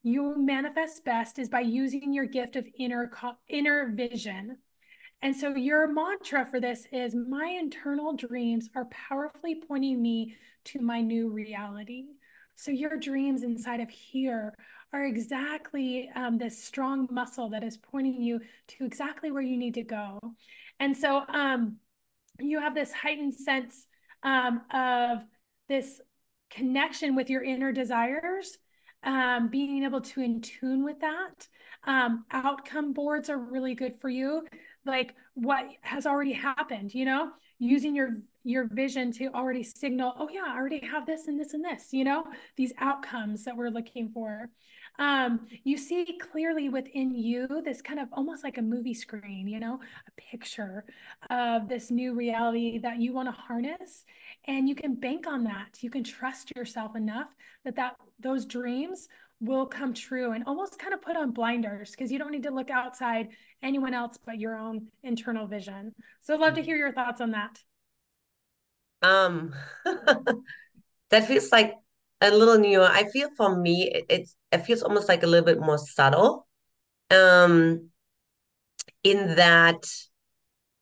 you 0.03 0.37
manifest 0.37 1.03
best 1.05 1.38
is 1.38 1.49
by 1.49 1.61
using 1.61 2.12
your 2.12 2.27
gift 2.27 2.57
of 2.57 2.66
inner 2.79 3.11
inner 3.49 3.90
vision 3.94 4.59
and 5.22 5.37
so 5.37 5.54
your 5.54 5.87
mantra 5.87 6.46
for 6.46 6.61
this 6.61 6.87
is 6.92 7.14
my 7.14 7.46
internal 7.59 8.14
dreams 8.14 8.70
are 8.74 8.87
powerfully 8.87 9.62
pointing 9.66 10.00
me 10.00 10.37
to 10.64 10.80
my 10.80 11.00
new 11.00 11.28
reality. 11.28 12.06
So 12.54 12.70
your 12.70 12.96
dreams 12.96 13.42
inside 13.42 13.80
of 13.80 13.90
here 13.90 14.54
are 14.92 15.04
exactly 15.04 16.11
um, 16.14 16.38
this 16.38 16.62
strong 16.62 17.06
muscle 17.11 17.50
that 17.50 17.62
is 17.62 17.76
pointing 17.76 18.22
you 18.22 18.40
to 18.68 18.85
exactly 18.85 19.30
where 19.30 19.42
you 19.42 19.56
need 19.56 19.74
to 19.74 19.83
go. 19.83 20.18
And 20.78 20.96
so 20.96 21.22
um, 21.28 21.76
you 22.38 22.59
have 22.61 22.74
this 22.74 22.92
heightened 22.92 23.35
sense 23.35 23.87
um, 24.22 24.62
of 24.72 25.24
this 25.68 26.00
connection 26.50 27.14
with 27.14 27.30
your 27.30 27.42
inner 27.42 27.72
desires, 27.72 28.59
um, 29.02 29.48
being 29.48 29.85
able 29.85 30.00
to 30.00 30.20
in 30.20 30.40
tune 30.40 30.85
with 30.85 31.00
that. 31.00 31.46
Um, 31.85 32.24
outcome 32.30 32.92
boards 32.92 33.30
are 33.30 33.38
really 33.38 33.74
good 33.74 33.94
for 33.94 34.11
you 34.11 34.46
like 34.86 35.14
what 35.34 35.64
has 35.82 36.06
already 36.06 36.32
happened 36.32 36.94
you 36.94 37.04
know? 37.04 37.30
Using 37.58 37.94
your 37.94 38.10
your 38.42 38.66
vision 38.72 39.12
to 39.12 39.26
already 39.34 39.62
signal 39.62 40.14
oh 40.18 40.28
yeah 40.32 40.44
i 40.46 40.56
already 40.56 40.80
have 40.80 41.04
this 41.04 41.28
and 41.28 41.38
this 41.38 41.52
and 41.52 41.64
this 41.64 41.88
you 41.92 42.04
know? 42.04 42.24
These 42.56 42.72
outcomes 42.78 43.44
that 43.44 43.56
we're 43.56 43.70
looking 43.70 44.10
for. 44.10 44.48
Um, 44.98 45.46
you 45.64 45.78
see 45.78 46.18
clearly 46.20 46.68
within 46.68 47.14
you 47.14 47.46
this 47.64 47.80
kind 47.80 48.00
of 48.00 48.08
almost 48.12 48.42
like 48.44 48.58
a 48.58 48.62
movie 48.62 48.94
screen 48.94 49.46
you 49.46 49.60
know? 49.60 49.78
A 50.08 50.20
picture 50.20 50.84
of 51.28 51.68
this 51.68 51.90
new 51.90 52.14
reality 52.14 52.78
that 52.78 52.98
you 52.98 53.12
want 53.12 53.28
to 53.28 53.32
harness 53.32 54.04
and 54.46 54.68
you 54.68 54.74
can 54.74 54.94
bank 54.94 55.26
on 55.26 55.44
that. 55.44 55.78
You 55.80 55.90
can 55.90 56.02
trust 56.04 56.54
yourself 56.56 56.96
enough 56.96 57.34
that 57.64 57.76
that 57.76 57.96
those 58.18 58.46
dreams 58.46 59.08
will 59.40 59.66
come 59.66 59.94
true 59.94 60.33
and 60.33 60.44
almost 60.46 60.79
kind 60.79 60.92
of 60.92 61.00
put 61.00 61.16
on 61.16 61.31
blinders 61.31 61.90
because 61.90 62.12
you 62.12 62.18
don't 62.18 62.31
need 62.31 62.42
to 62.42 62.50
look 62.50 62.70
outside 62.70 63.29
anyone 63.62 63.94
else 63.94 64.18
but 64.24 64.38
your 64.38 64.57
own 64.57 64.87
internal 65.03 65.46
vision. 65.46 65.94
So 66.20 66.35
I'd 66.35 66.40
love 66.40 66.55
to 66.55 66.61
mm-hmm. 66.61 66.66
hear 66.66 66.76
your 66.76 66.92
thoughts 66.92 67.20
on 67.20 67.33
that. 67.33 67.59
Um 69.03 69.55
that 71.11 71.26
feels 71.26 71.50
like 71.50 71.74
a 72.20 72.31
little 72.31 72.59
new. 72.59 72.83
I 72.83 73.05
feel 73.05 73.31
for 73.37 73.57
me 73.57 73.90
it, 73.90 74.05
it's 74.11 74.37
it 74.53 74.59
feels 74.59 74.83
almost 74.83 75.09
like 75.09 75.22
a 75.22 75.26
little 75.26 75.46
bit 75.46 75.61
more 75.61 75.79
subtle. 75.79 76.46
Um 77.11 77.88
in 79.03 79.37
that 79.37 79.87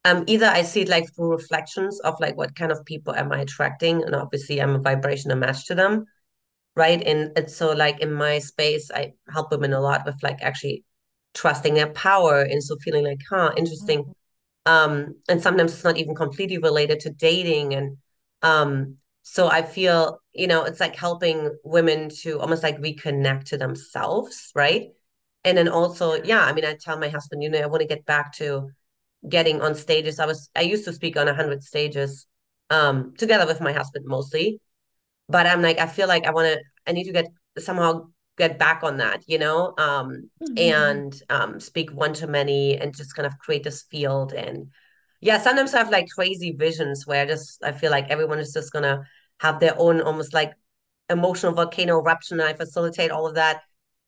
um 0.05 0.25
either 0.27 0.47
I 0.47 0.63
see 0.63 0.81
it 0.81 0.89
like 0.89 1.15
through 1.15 1.31
reflections 1.31 2.01
of 2.01 2.19
like 2.19 2.37
what 2.37 2.57
kind 2.57 2.73
of 2.73 2.85
people 2.85 3.15
am 3.15 3.31
I 3.31 3.43
attracting 3.43 4.03
and 4.03 4.17
obviously 4.17 4.61
I'm 4.61 4.75
a 4.75 4.81
vibration 4.81 5.39
match 5.39 5.67
to 5.67 5.77
them 5.77 6.07
right? 6.79 7.03
And, 7.07 7.33
and 7.37 7.51
so 7.51 7.73
like 7.73 8.01
in 8.01 8.13
my 8.13 8.39
space 8.39 8.91
i 8.95 9.13
help 9.35 9.51
women 9.51 9.73
a 9.73 9.81
lot 9.81 10.07
with 10.07 10.23
like 10.23 10.41
actually 10.43 10.85
trusting 11.35 11.75
their 11.75 11.93
power 11.93 12.41
and 12.43 12.63
so 12.63 12.77
feeling 12.85 13.05
like 13.05 13.21
huh 13.31 13.53
interesting. 13.57 14.01
Mm-hmm. 14.01 14.73
um 14.75 15.15
and 15.29 15.43
sometimes 15.43 15.73
it's 15.75 15.85
not 15.85 15.99
even 15.99 16.15
completely 16.15 16.59
related 16.59 17.01
to 17.01 17.11
dating 17.11 17.75
and 17.75 17.97
um 18.43 18.97
so 19.23 19.49
i 19.51 19.63
feel 19.63 20.21
you 20.33 20.47
know 20.47 20.65
it's 20.65 20.81
like 20.81 20.97
helping 20.97 21.39
women 21.65 22.09
to 22.23 22.39
almost 22.41 22.63
like 22.63 22.79
reconnect 22.81 23.45
to 23.51 23.59
themselves 23.59 24.53
right? 24.55 24.85
And 25.45 25.57
then 25.59 25.69
also 25.69 26.05
yeah 26.33 26.45
i 26.49 26.53
mean 26.53 26.65
i 26.65 26.75
tell 26.75 26.99
my 26.99 27.09
husband 27.09 27.43
you 27.43 27.51
know 27.51 27.61
i 27.61 27.67
want 27.67 27.83
to 27.83 27.95
get 27.95 28.05
back 28.05 28.33
to 28.41 28.71
getting 29.29 29.61
on 29.61 29.75
stages. 29.75 30.19
I 30.19 30.27
was 30.27 30.51
i 30.55 30.63
used 30.63 30.85
to 30.85 30.93
speak 30.93 31.17
on 31.17 31.27
100 31.27 31.63
stages 31.63 32.27
um 32.71 33.15
together 33.23 33.47
with 33.47 33.61
my 33.61 33.73
husband 33.73 34.05
mostly 34.07 34.61
but 35.29 35.47
I'm 35.47 35.63
like, 35.63 35.79
I 35.79 35.87
feel 35.87 36.09
like 36.09 36.27
I 36.27 36.31
want 36.31 36.47
to, 36.47 36.61
I 36.87 36.93
need 36.93 37.05
to 37.05 37.13
get 37.13 37.27
somehow 37.59 38.09
get 38.39 38.59
back 38.59 38.83
on 38.83 38.97
that, 38.99 39.23
you 39.27 39.39
know, 39.39 39.75
um, 39.79 40.31
mm-hmm. 40.43 40.59
and 40.59 41.23
um, 41.29 41.61
speak 41.61 41.91
one 41.91 42.15
to 42.15 42.27
many 42.27 42.79
and 42.79 42.97
just 42.97 43.15
kind 43.15 43.27
of 43.27 43.39
create 43.39 43.65
this 43.65 43.83
field. 43.83 44.33
And 44.33 44.69
yeah, 45.21 45.39
sometimes 45.39 45.75
I 45.75 45.79
have 45.79 45.91
like 45.91 46.09
crazy 46.09 46.53
visions 46.53 47.07
where 47.07 47.23
I 47.23 47.27
just 47.27 47.63
I 47.63 47.73
feel 47.73 47.91
like 47.91 48.09
everyone 48.09 48.39
is 48.39 48.53
just 48.53 48.73
gonna 48.73 49.03
have 49.41 49.61
their 49.61 49.75
own 49.77 50.01
almost 50.01 50.33
like 50.33 50.53
emotional 51.11 51.53
volcano 51.53 51.99
eruption. 51.99 52.41
And 52.41 52.49
I 52.49 52.55
facilitate 52.55 53.11
all 53.11 53.27
of 53.27 53.35
that. 53.35 53.63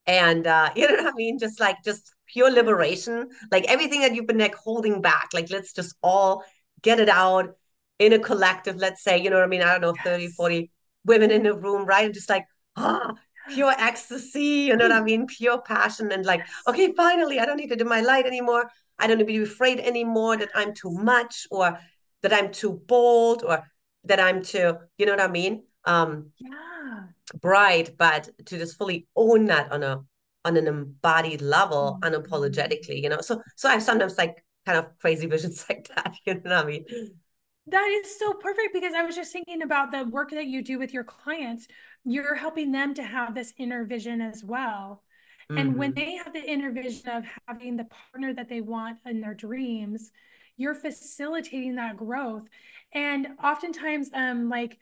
And 0.06 0.46
uh, 0.46 0.70
you 0.76 0.88
know 0.88 1.02
what 1.02 1.12
I 1.12 1.16
mean? 1.16 1.38
Just 1.38 1.60
like 1.60 1.76
just 1.84 2.14
pure 2.26 2.50
liberation, 2.50 3.28
like 3.50 3.64
everything 3.64 4.00
that 4.02 4.14
you've 4.14 4.28
been 4.28 4.38
like 4.38 4.54
holding 4.54 5.02
back. 5.02 5.30
Like 5.34 5.50
let's 5.50 5.72
just 5.72 5.96
all 6.02 6.44
get 6.82 7.00
it 7.00 7.08
out 7.08 7.56
in 7.98 8.14
a 8.14 8.18
collective, 8.18 8.76
let's 8.76 9.02
say, 9.02 9.18
you 9.18 9.28
know 9.28 9.36
what 9.36 9.44
I 9.44 9.48
mean? 9.48 9.62
I 9.62 9.72
don't 9.72 9.82
know, 9.82 9.94
yes. 9.96 10.04
30, 10.04 10.28
40 10.28 10.70
women 11.04 11.30
in 11.30 11.42
the 11.42 11.54
room, 11.54 11.86
right? 11.86 12.04
And 12.04 12.14
just 12.14 12.28
like, 12.28 12.46
ah, 12.76 13.14
pure 13.48 13.74
ecstasy, 13.78 14.68
you 14.68 14.76
know 14.76 14.86
what 14.86 14.96
I 14.96 15.02
mean? 15.02 15.26
Pure 15.26 15.62
passion 15.62 16.12
and 16.12 16.24
like, 16.24 16.46
okay, 16.66 16.92
finally, 16.92 17.38
I 17.38 17.46
don't 17.46 17.56
need 17.56 17.70
to 17.70 17.76
do 17.76 17.84
my 17.84 18.00
light 18.00 18.26
anymore. 18.26 18.70
I 18.98 19.06
don't 19.06 19.18
need 19.18 19.24
to 19.24 19.38
be 19.38 19.42
afraid 19.42 19.80
anymore 19.80 20.36
that 20.36 20.50
I'm 20.54 20.74
too 20.74 20.90
much 20.90 21.46
or 21.50 21.78
that 22.22 22.32
I'm 22.32 22.52
too 22.52 22.82
bold 22.86 23.42
or 23.44 23.64
that 24.04 24.20
I'm 24.20 24.42
too, 24.42 24.76
you 24.98 25.06
know 25.06 25.12
what 25.12 25.20
I 25.20 25.28
mean? 25.28 25.64
Um 25.84 26.32
yeah. 26.38 27.04
bright, 27.40 27.96
but 27.96 28.28
to 28.46 28.58
just 28.58 28.76
fully 28.76 29.06
own 29.16 29.46
that 29.46 29.72
on 29.72 29.82
a 29.82 30.02
on 30.44 30.56
an 30.56 30.66
embodied 30.66 31.40
level, 31.40 31.98
mm-hmm. 32.02 32.14
unapologetically, 32.14 33.02
you 33.02 33.08
know. 33.08 33.20
So 33.20 33.42
so 33.56 33.68
I 33.68 33.78
sometimes 33.78 34.18
like 34.18 34.44
kind 34.66 34.78
of 34.78 34.86
crazy 34.98 35.26
visions 35.26 35.64
like 35.70 35.88
that, 35.94 36.14
you 36.26 36.34
know 36.34 36.56
what 36.56 36.64
I 36.64 36.68
mean? 36.68 36.84
That 37.70 37.88
is 38.02 38.18
so 38.18 38.32
perfect 38.32 38.72
because 38.72 38.94
I 38.94 39.02
was 39.02 39.14
just 39.14 39.32
thinking 39.32 39.62
about 39.62 39.92
the 39.92 40.04
work 40.04 40.30
that 40.30 40.46
you 40.46 40.62
do 40.62 40.78
with 40.78 40.92
your 40.92 41.04
clients. 41.04 41.68
You're 42.04 42.34
helping 42.34 42.72
them 42.72 42.94
to 42.94 43.02
have 43.02 43.34
this 43.34 43.54
inner 43.58 43.84
vision 43.84 44.20
as 44.20 44.42
well. 44.42 45.04
Mm-hmm. 45.50 45.58
And 45.58 45.76
when 45.76 45.92
mm-hmm. 45.92 46.00
they 46.00 46.12
have 46.14 46.32
the 46.32 46.42
inner 46.42 46.72
vision 46.72 47.08
of 47.10 47.24
having 47.46 47.76
the 47.76 47.84
partner 47.84 48.34
that 48.34 48.48
they 48.48 48.60
want 48.60 48.98
in 49.06 49.20
their 49.20 49.34
dreams, 49.34 50.10
you're 50.56 50.74
facilitating 50.74 51.76
that 51.76 51.96
growth. 51.96 52.48
And 52.92 53.28
oftentimes, 53.42 54.10
um, 54.14 54.48
like 54.48 54.78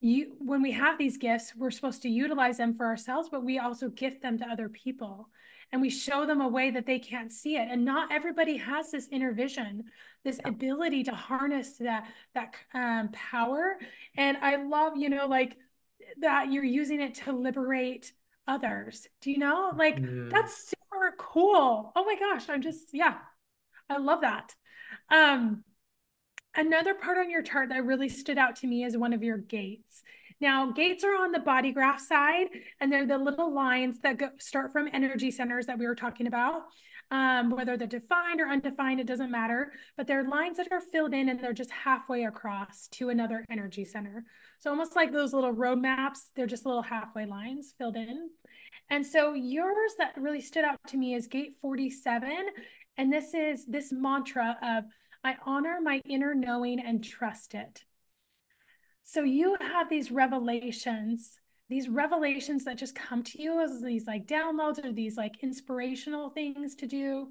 you 0.00 0.34
when 0.38 0.62
we 0.62 0.72
have 0.72 0.98
these 0.98 1.18
gifts, 1.18 1.52
we're 1.54 1.70
supposed 1.70 2.02
to 2.02 2.08
utilize 2.08 2.56
them 2.56 2.72
for 2.72 2.86
ourselves, 2.86 3.28
but 3.30 3.44
we 3.44 3.58
also 3.58 3.88
gift 3.88 4.22
them 4.22 4.38
to 4.38 4.46
other 4.46 4.68
people 4.70 5.28
and 5.72 5.80
we 5.80 5.88
show 5.90 6.26
them 6.26 6.40
a 6.40 6.48
way 6.48 6.70
that 6.70 6.86
they 6.86 6.98
can't 6.98 7.32
see 7.32 7.56
it. 7.56 7.68
And 7.70 7.84
not 7.84 8.12
everybody 8.12 8.58
has 8.58 8.90
this 8.90 9.08
inner 9.10 9.32
vision 9.32 9.84
this 10.24 10.38
yeah. 10.40 10.50
ability 10.50 11.04
to 11.04 11.12
harness 11.12 11.78
that 11.78 12.06
that 12.34 12.54
um, 12.74 13.10
power. 13.12 13.78
And 14.16 14.36
i 14.38 14.56
love 14.56 14.96
you 14.96 15.08
know 15.08 15.26
like 15.26 15.56
that 16.20 16.52
you're 16.52 16.64
using 16.64 17.00
it 17.00 17.14
to 17.16 17.32
liberate 17.32 18.12
others. 18.46 19.06
Do 19.20 19.30
you 19.30 19.38
know? 19.38 19.72
Like 19.76 19.96
mm. 19.96 20.30
that's 20.30 20.68
super 20.70 21.14
cool. 21.18 21.92
Oh 21.96 22.04
my 22.04 22.16
gosh 22.18 22.48
i'm 22.48 22.62
just 22.62 22.88
yeah 22.92 23.16
i 23.88 23.98
love 23.98 24.20
that. 24.20 24.54
Um 25.10 25.64
another 26.54 26.94
part 26.94 27.18
on 27.18 27.30
your 27.30 27.42
chart 27.42 27.70
that 27.70 27.84
really 27.84 28.08
stood 28.08 28.38
out 28.38 28.56
to 28.56 28.66
me 28.66 28.84
is 28.84 28.96
one 28.96 29.12
of 29.12 29.22
your 29.22 29.38
gates 29.38 30.02
now, 30.42 30.72
gates 30.72 31.04
are 31.04 31.14
on 31.14 31.30
the 31.30 31.38
body 31.38 31.70
graph 31.70 32.00
side, 32.00 32.48
and 32.80 32.92
they're 32.92 33.06
the 33.06 33.16
little 33.16 33.54
lines 33.54 34.00
that 34.00 34.18
go, 34.18 34.28
start 34.38 34.72
from 34.72 34.88
energy 34.92 35.30
centers 35.30 35.66
that 35.66 35.78
we 35.78 35.86
were 35.86 35.94
talking 35.94 36.26
about. 36.26 36.62
Um, 37.12 37.50
whether 37.50 37.76
they're 37.76 37.86
defined 37.86 38.40
or 38.40 38.48
undefined, 38.48 38.98
it 38.98 39.06
doesn't 39.06 39.30
matter. 39.30 39.72
But 39.96 40.08
they're 40.08 40.28
lines 40.28 40.56
that 40.56 40.68
are 40.72 40.80
filled 40.80 41.14
in 41.14 41.28
and 41.28 41.38
they're 41.38 41.52
just 41.52 41.70
halfway 41.70 42.24
across 42.24 42.88
to 42.92 43.10
another 43.10 43.44
energy 43.50 43.84
center. 43.84 44.24
So 44.58 44.70
almost 44.70 44.96
like 44.96 45.12
those 45.12 45.32
little 45.32 45.52
road 45.52 45.78
maps, 45.78 46.30
they're 46.34 46.46
just 46.46 46.66
little 46.66 46.82
halfway 46.82 47.26
lines 47.26 47.74
filled 47.78 47.96
in. 47.96 48.30
And 48.90 49.06
so 49.06 49.34
yours 49.34 49.92
that 49.98 50.14
really 50.16 50.40
stood 50.40 50.64
out 50.64 50.80
to 50.88 50.96
me 50.96 51.14
is 51.14 51.26
gate 51.26 51.54
47. 51.60 52.30
And 52.96 53.12
this 53.12 53.34
is 53.34 53.66
this 53.66 53.92
mantra 53.92 54.56
of 54.62 54.84
I 55.22 55.36
honor 55.46 55.78
my 55.82 56.00
inner 56.04 56.34
knowing 56.34 56.80
and 56.80 57.04
trust 57.04 57.54
it. 57.54 57.84
So 59.04 59.22
you 59.22 59.56
have 59.60 59.88
these 59.88 60.10
revelations, 60.10 61.38
these 61.68 61.88
revelations 61.88 62.64
that 62.64 62.78
just 62.78 62.94
come 62.94 63.22
to 63.24 63.42
you 63.42 63.60
as 63.60 63.80
these 63.82 64.06
like 64.06 64.26
downloads 64.26 64.84
or 64.84 64.92
these 64.92 65.16
like 65.16 65.42
inspirational 65.42 66.30
things 66.30 66.74
to 66.76 66.86
do. 66.86 67.28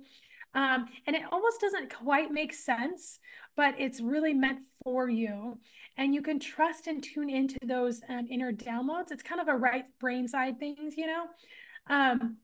Um, 0.53 0.88
and 1.07 1.15
it 1.15 1.23
almost 1.31 1.62
doesn't 1.62 1.93
quite 1.93 2.31
make 2.31 2.53
sense, 2.53 3.19
but 3.55 3.73
it's 3.79 4.01
really 4.01 4.34
meant 4.34 4.60
for 4.84 5.10
you. 5.10 5.57
And 5.97 6.13
you 6.13 6.21
can 6.21 6.39
trust 6.39 6.88
and 6.88 7.01
tune 7.01 7.29
into 7.29 7.57
those 7.63 8.01
um, 8.10 8.27
inner 8.29 8.51
downloads. 8.51 9.12
It's 9.12 9.23
kind 9.23 9.39
of 9.39 9.47
a 9.47 9.55
right 9.55 9.86
brain 9.99 10.27
side 10.27 10.60
things, 10.60 10.97
you 10.97 11.07
know. 11.07 11.25
Um, 11.89 12.38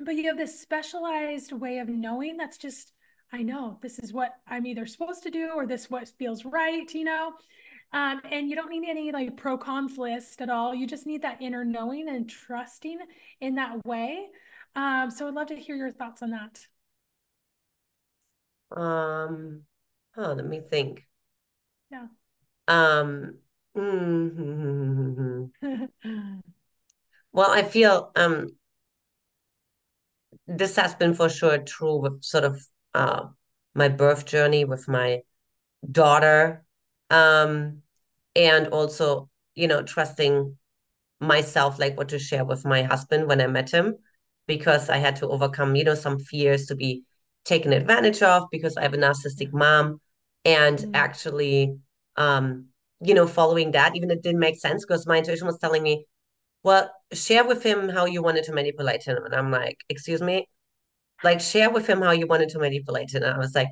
but 0.00 0.14
you 0.14 0.26
have 0.28 0.36
this 0.36 0.60
specialized 0.60 1.52
way 1.52 1.78
of 1.78 1.88
knowing 1.88 2.36
that's 2.36 2.58
just, 2.58 2.92
I 3.32 3.42
know 3.42 3.78
this 3.82 3.98
is 3.98 4.12
what 4.12 4.34
I'm 4.46 4.66
either 4.66 4.86
supposed 4.86 5.22
to 5.24 5.30
do 5.30 5.50
or 5.54 5.66
this 5.66 5.90
what 5.90 6.08
feels 6.18 6.44
right, 6.44 6.92
you 6.94 7.04
know. 7.04 7.32
Um, 7.92 8.20
and 8.30 8.50
you 8.50 8.56
don't 8.56 8.70
need 8.70 8.88
any 8.88 9.12
like 9.12 9.36
pro 9.36 9.56
cons 9.56 9.96
list 9.96 10.40
at 10.42 10.50
all. 10.50 10.74
You 10.74 10.86
just 10.86 11.06
need 11.06 11.22
that 11.22 11.40
inner 11.40 11.64
knowing 11.64 12.08
and 12.08 12.28
trusting 12.28 12.98
in 13.40 13.54
that 13.54 13.84
way. 13.84 14.26
Um, 14.76 15.10
so 15.10 15.26
I'd 15.26 15.34
love 15.34 15.48
to 15.48 15.56
hear 15.56 15.76
your 15.76 15.90
thoughts 15.90 16.22
on 16.22 16.30
that. 16.30 16.66
Um, 18.70 19.62
oh, 20.16 20.32
let 20.34 20.46
me 20.46 20.60
think. 20.60 21.06
Yeah. 21.90 22.06
Um, 22.68 23.38
mm-hmm. 23.76 25.44
well, 27.32 27.50
I 27.50 27.62
feel 27.62 28.12
um 28.14 28.48
this 30.46 30.76
has 30.76 30.94
been 30.94 31.14
for 31.14 31.28
sure 31.30 31.58
true 31.58 31.96
with 31.96 32.22
sort 32.22 32.44
of 32.44 32.62
uh 32.94 33.24
my 33.74 33.88
birth 33.88 34.26
journey 34.26 34.64
with 34.66 34.86
my 34.88 35.20
daughter 35.90 36.64
um, 37.10 37.82
and 38.36 38.68
also 38.68 39.28
you 39.54 39.66
know 39.66 39.82
trusting 39.82 40.56
myself 41.20 41.78
like 41.78 41.96
what 41.96 42.08
to 42.10 42.18
share 42.18 42.44
with 42.44 42.64
my 42.64 42.82
husband 42.82 43.26
when 43.26 43.40
I 43.40 43.46
met 43.46 43.70
him 43.70 43.96
because 44.46 44.88
I 44.88 44.98
had 44.98 45.16
to 45.16 45.28
overcome 45.28 45.74
you 45.74 45.84
know 45.84 45.94
some 45.94 46.18
fears 46.18 46.66
to 46.66 46.76
be 46.76 47.02
taken 47.44 47.72
advantage 47.72 48.22
of 48.22 48.44
because 48.50 48.76
I 48.76 48.82
have 48.82 48.94
a 48.94 48.98
narcissistic 48.98 49.52
mom. 49.52 50.00
And 50.44 50.78
mm. 50.78 50.90
actually 50.94 51.76
um 52.16 52.66
you 53.00 53.14
know 53.14 53.26
following 53.26 53.72
that 53.72 53.96
even 53.96 54.10
it 54.10 54.22
didn't 54.22 54.40
make 54.40 54.58
sense 54.58 54.84
because 54.84 55.06
my 55.06 55.18
intuition 55.18 55.46
was 55.46 55.58
telling 55.58 55.82
me 55.82 56.06
well 56.62 56.90
share 57.12 57.44
with 57.46 57.62
him 57.62 57.88
how 57.88 58.04
you 58.06 58.22
wanted 58.22 58.44
to 58.44 58.52
manipulate 58.52 59.02
him. 59.02 59.18
And 59.24 59.34
I'm 59.34 59.50
like 59.50 59.78
excuse 59.88 60.22
me? 60.22 60.48
Like 61.24 61.40
share 61.40 61.70
with 61.70 61.86
him 61.86 62.00
how 62.00 62.12
you 62.12 62.26
wanted 62.26 62.50
to 62.50 62.58
manipulate 62.60 63.12
him. 63.12 63.24
And 63.24 63.34
I 63.34 63.38
was 63.38 63.54
like 63.54 63.68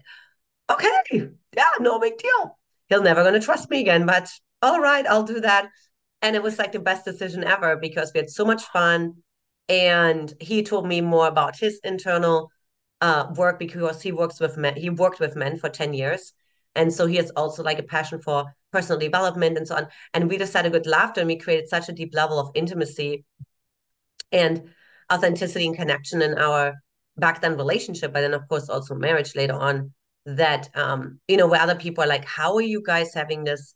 okay. 0.71 1.29
Yeah 1.57 1.71
no 1.81 2.01
big 2.01 2.19
deal 2.19 2.59
he'll 2.89 3.03
never 3.03 3.23
going 3.23 3.35
to 3.35 3.41
trust 3.41 3.71
me 3.71 3.81
again. 3.81 4.07
But 4.07 4.29
all 4.63 4.81
right, 4.81 5.07
I'll 5.07 5.23
do 5.23 5.41
that. 5.41 5.69
And 6.23 6.35
it 6.35 6.43
was 6.43 6.59
like 6.59 6.73
the 6.73 6.81
best 6.81 7.05
decision 7.05 7.45
ever 7.45 7.77
because 7.77 8.13
we 8.15 8.21
had 8.21 8.31
so 8.31 8.45
much 8.45 8.65
fun. 8.65 9.15
And 9.69 10.33
he 10.41 10.63
told 10.63 10.87
me 10.87 11.01
more 11.01 11.27
about 11.27 11.59
his 11.59 11.81
internal 11.85 12.51
uh, 13.01 13.27
work 13.37 13.59
because 13.59 14.01
he 14.01 14.13
works 14.13 14.41
with 14.41 14.57
men. 14.57 14.77
He 14.77 14.91
worked 14.91 15.21
with 15.21 15.37
men 15.37 15.59
for 15.59 15.69
10 15.69 15.93
years. 15.93 16.33
And 16.75 16.93
so 16.93 17.07
he 17.07 17.17
has 17.17 17.31
also 17.31 17.63
like 17.63 17.79
a 17.79 17.83
passion 17.83 18.21
for 18.21 18.55
personal 18.73 18.99
development 18.99 19.57
and 19.57 19.67
so 19.67 19.77
on. 19.77 19.89
And 20.15 20.29
we 20.29 20.39
just 20.39 20.53
had 20.53 20.67
a 20.67 20.71
good 20.71 20.87
laughter 20.87 21.21
and 21.21 21.29
we 21.29 21.37
created 21.37 21.69
such 21.69 21.89
a 21.89 21.93
deep 21.93 22.15
level 22.15 22.39
of 22.39 22.51
intimacy 22.55 23.25
and 24.31 24.71
authenticity 25.13 25.67
and 25.67 25.77
connection 25.77 26.23
in 26.23 26.37
our 26.39 26.75
back 27.17 27.41
then 27.41 27.57
relationship, 27.57 28.13
but 28.13 28.21
then 28.21 28.35
of 28.35 28.47
course 28.49 28.69
also 28.69 28.95
marriage 28.95 29.35
later 29.35 29.55
on 29.55 29.93
that 30.27 30.69
um 30.75 31.21
you 31.29 31.37
know 31.37 31.47
where 31.47 31.61
other 31.61 31.77
people 31.77 32.03
are 32.03 32.09
like 32.09 32.25
how 32.25 32.55
are 32.57 32.63
you 32.63 32.83
guys 32.85 33.15
having 33.15 33.45
this 33.45 33.75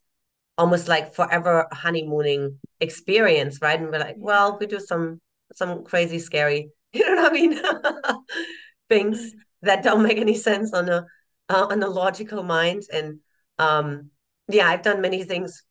almost 0.59 0.89
like 0.89 1.15
forever 1.15 1.67
honeymooning 1.73 2.59
experience? 2.81 3.61
Right? 3.63 3.81
And 3.81 3.91
we're 3.91 3.99
like 3.99 4.17
well 4.19 4.59
we 4.61 4.67
do 4.67 4.81
some 4.81 5.21
some 5.55 5.85
crazy 5.85 6.19
scary 6.19 6.71
you 6.93 7.05
know 7.05 7.23
what 7.23 7.33
i 7.33 7.35
mean? 7.35 7.61
Things 8.89 9.33
that 9.63 9.83
don't 9.83 10.03
make 10.03 10.19
any 10.19 10.35
sense 10.35 10.73
on 10.73 10.89
a 10.89 11.07
uh, 11.49 11.67
on 11.71 11.83
a 11.83 11.89
logical 11.89 12.43
mind. 12.43 12.83
And 12.93 13.21
um 13.59 14.11
yeah 14.49 14.69
i've 14.69 14.83
done 14.83 15.01
many 15.01 15.23
things 15.25 15.63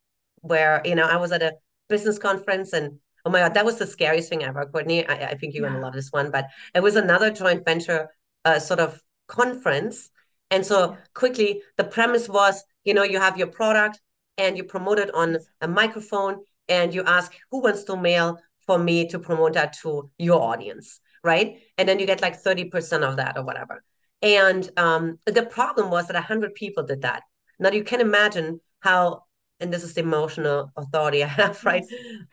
where 0.42 0.80
you 0.84 0.94
know 0.94 1.06
i 1.06 1.16
was 1.16 1.32
at 1.32 1.42
a 1.42 1.52
business 1.88 2.18
conference 2.18 2.72
and 2.72 2.98
oh 3.24 3.30
my 3.30 3.40
god 3.40 3.54
that 3.54 3.64
was 3.64 3.78
the 3.78 3.86
scariest 3.86 4.28
thing 4.28 4.42
ever 4.44 4.64
courtney. 4.66 5.06
I, 5.06 5.30
I 5.30 5.34
think 5.34 5.54
you're 5.54 5.64
yeah. 5.64 5.72
gonna 5.72 5.82
love 5.82 5.94
this 5.94 6.10
one 6.10 6.30
but 6.30 6.46
it 6.74 6.82
was 6.82 6.96
another 6.96 7.30
joint 7.30 7.64
venture 7.64 8.08
uh, 8.44 8.58
sort 8.58 8.80
of 8.80 9.00
conference 9.26 10.10
and 10.50 10.64
so 10.64 10.96
quickly, 11.14 11.62
the 11.76 11.84
premise 11.84 12.28
was, 12.28 12.62
you 12.84 12.94
know, 12.94 13.02
you 13.02 13.18
have 13.20 13.38
your 13.38 13.46
product 13.46 14.00
and 14.36 14.56
you 14.56 14.64
promote 14.64 14.98
it 14.98 15.12
on 15.14 15.38
a 15.60 15.68
microphone 15.68 16.38
and 16.68 16.94
you 16.94 17.02
ask 17.04 17.32
who 17.50 17.60
wants 17.60 17.84
to 17.84 17.96
mail 17.96 18.38
for 18.66 18.78
me 18.78 19.08
to 19.08 19.18
promote 19.18 19.54
that 19.54 19.74
to 19.82 20.10
your 20.18 20.40
audience, 20.40 21.00
right? 21.22 21.58
And 21.78 21.88
then 21.88 21.98
you 21.98 22.06
get 22.06 22.22
like 22.22 22.40
30% 22.40 23.02
of 23.02 23.16
that 23.16 23.36
or 23.36 23.44
whatever. 23.44 23.82
And 24.22 24.68
um, 24.76 25.18
the 25.26 25.44
problem 25.44 25.90
was 25.90 26.06
that 26.06 26.14
100 26.14 26.54
people 26.54 26.84
did 26.84 27.02
that. 27.02 27.22
Now 27.58 27.70
you 27.70 27.84
can 27.84 28.00
imagine 28.00 28.60
how 28.80 29.24
and 29.60 29.72
this 29.72 29.84
is 29.84 29.92
the 29.94 30.00
emotional 30.00 30.72
authority 30.76 31.22
I 31.22 31.26
have, 31.26 31.62
right? 31.64 31.84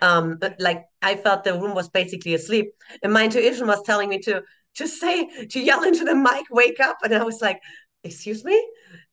Um, 0.01 0.39
like 0.59 0.85
I 1.01 1.15
felt 1.15 1.43
the 1.43 1.59
room 1.59 1.75
was 1.75 1.89
basically 1.89 2.33
asleep, 2.33 2.71
and 3.03 3.11
my 3.13 3.25
intuition 3.25 3.67
was 3.67 3.81
telling 3.83 4.09
me 4.09 4.19
to 4.19 4.43
to 4.75 4.87
say 4.87 5.45
to 5.47 5.59
yell 5.59 5.83
into 5.83 6.05
the 6.05 6.15
mic, 6.15 6.45
"Wake 6.49 6.79
up!" 6.79 6.97
And 7.03 7.13
I 7.13 7.23
was 7.23 7.41
like, 7.41 7.59
"Excuse 8.03 8.43
me," 8.43 8.57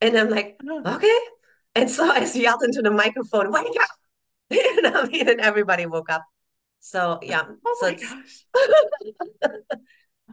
and 0.00 0.16
I'm 0.16 0.30
like, 0.30 0.58
oh. 0.68 0.82
"Okay." 0.96 1.18
And 1.74 1.90
so 1.90 2.08
I 2.08 2.24
yelled 2.34 2.62
into 2.62 2.82
the 2.82 2.90
microphone, 2.90 3.52
"Wake 3.52 3.66
up!" 3.80 3.88
you 4.50 4.82
know 4.82 5.02
I 5.02 5.06
mean? 5.06 5.28
And 5.28 5.40
everybody 5.40 5.86
woke 5.86 6.10
up. 6.10 6.24
So 6.80 7.18
yeah, 7.22 7.44
oh 7.64 7.76
so 7.80 7.86
it's, 7.88 8.02
gosh. 8.02 8.44
Oh. 9.44 9.58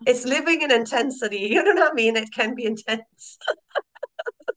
it's 0.08 0.26
living 0.26 0.62
in 0.62 0.72
intensity. 0.72 1.40
You 1.52 1.64
know 1.64 1.74
what 1.74 1.92
I 1.92 1.94
mean? 1.94 2.16
It 2.16 2.30
can 2.34 2.56
be 2.56 2.66
intense. 2.66 3.38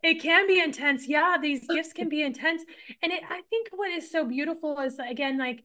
it 0.02 0.20
can 0.20 0.46
be 0.46 0.60
intense 0.60 1.08
yeah 1.08 1.36
these 1.40 1.66
gifts 1.66 1.92
can 1.92 2.08
be 2.16 2.22
intense 2.22 2.62
and 3.02 3.10
it 3.10 3.22
i 3.30 3.40
think 3.50 3.68
what 3.72 3.90
is 3.90 4.10
so 4.10 4.24
beautiful 4.24 4.78
is 4.80 4.98
again 4.98 5.38
like 5.38 5.64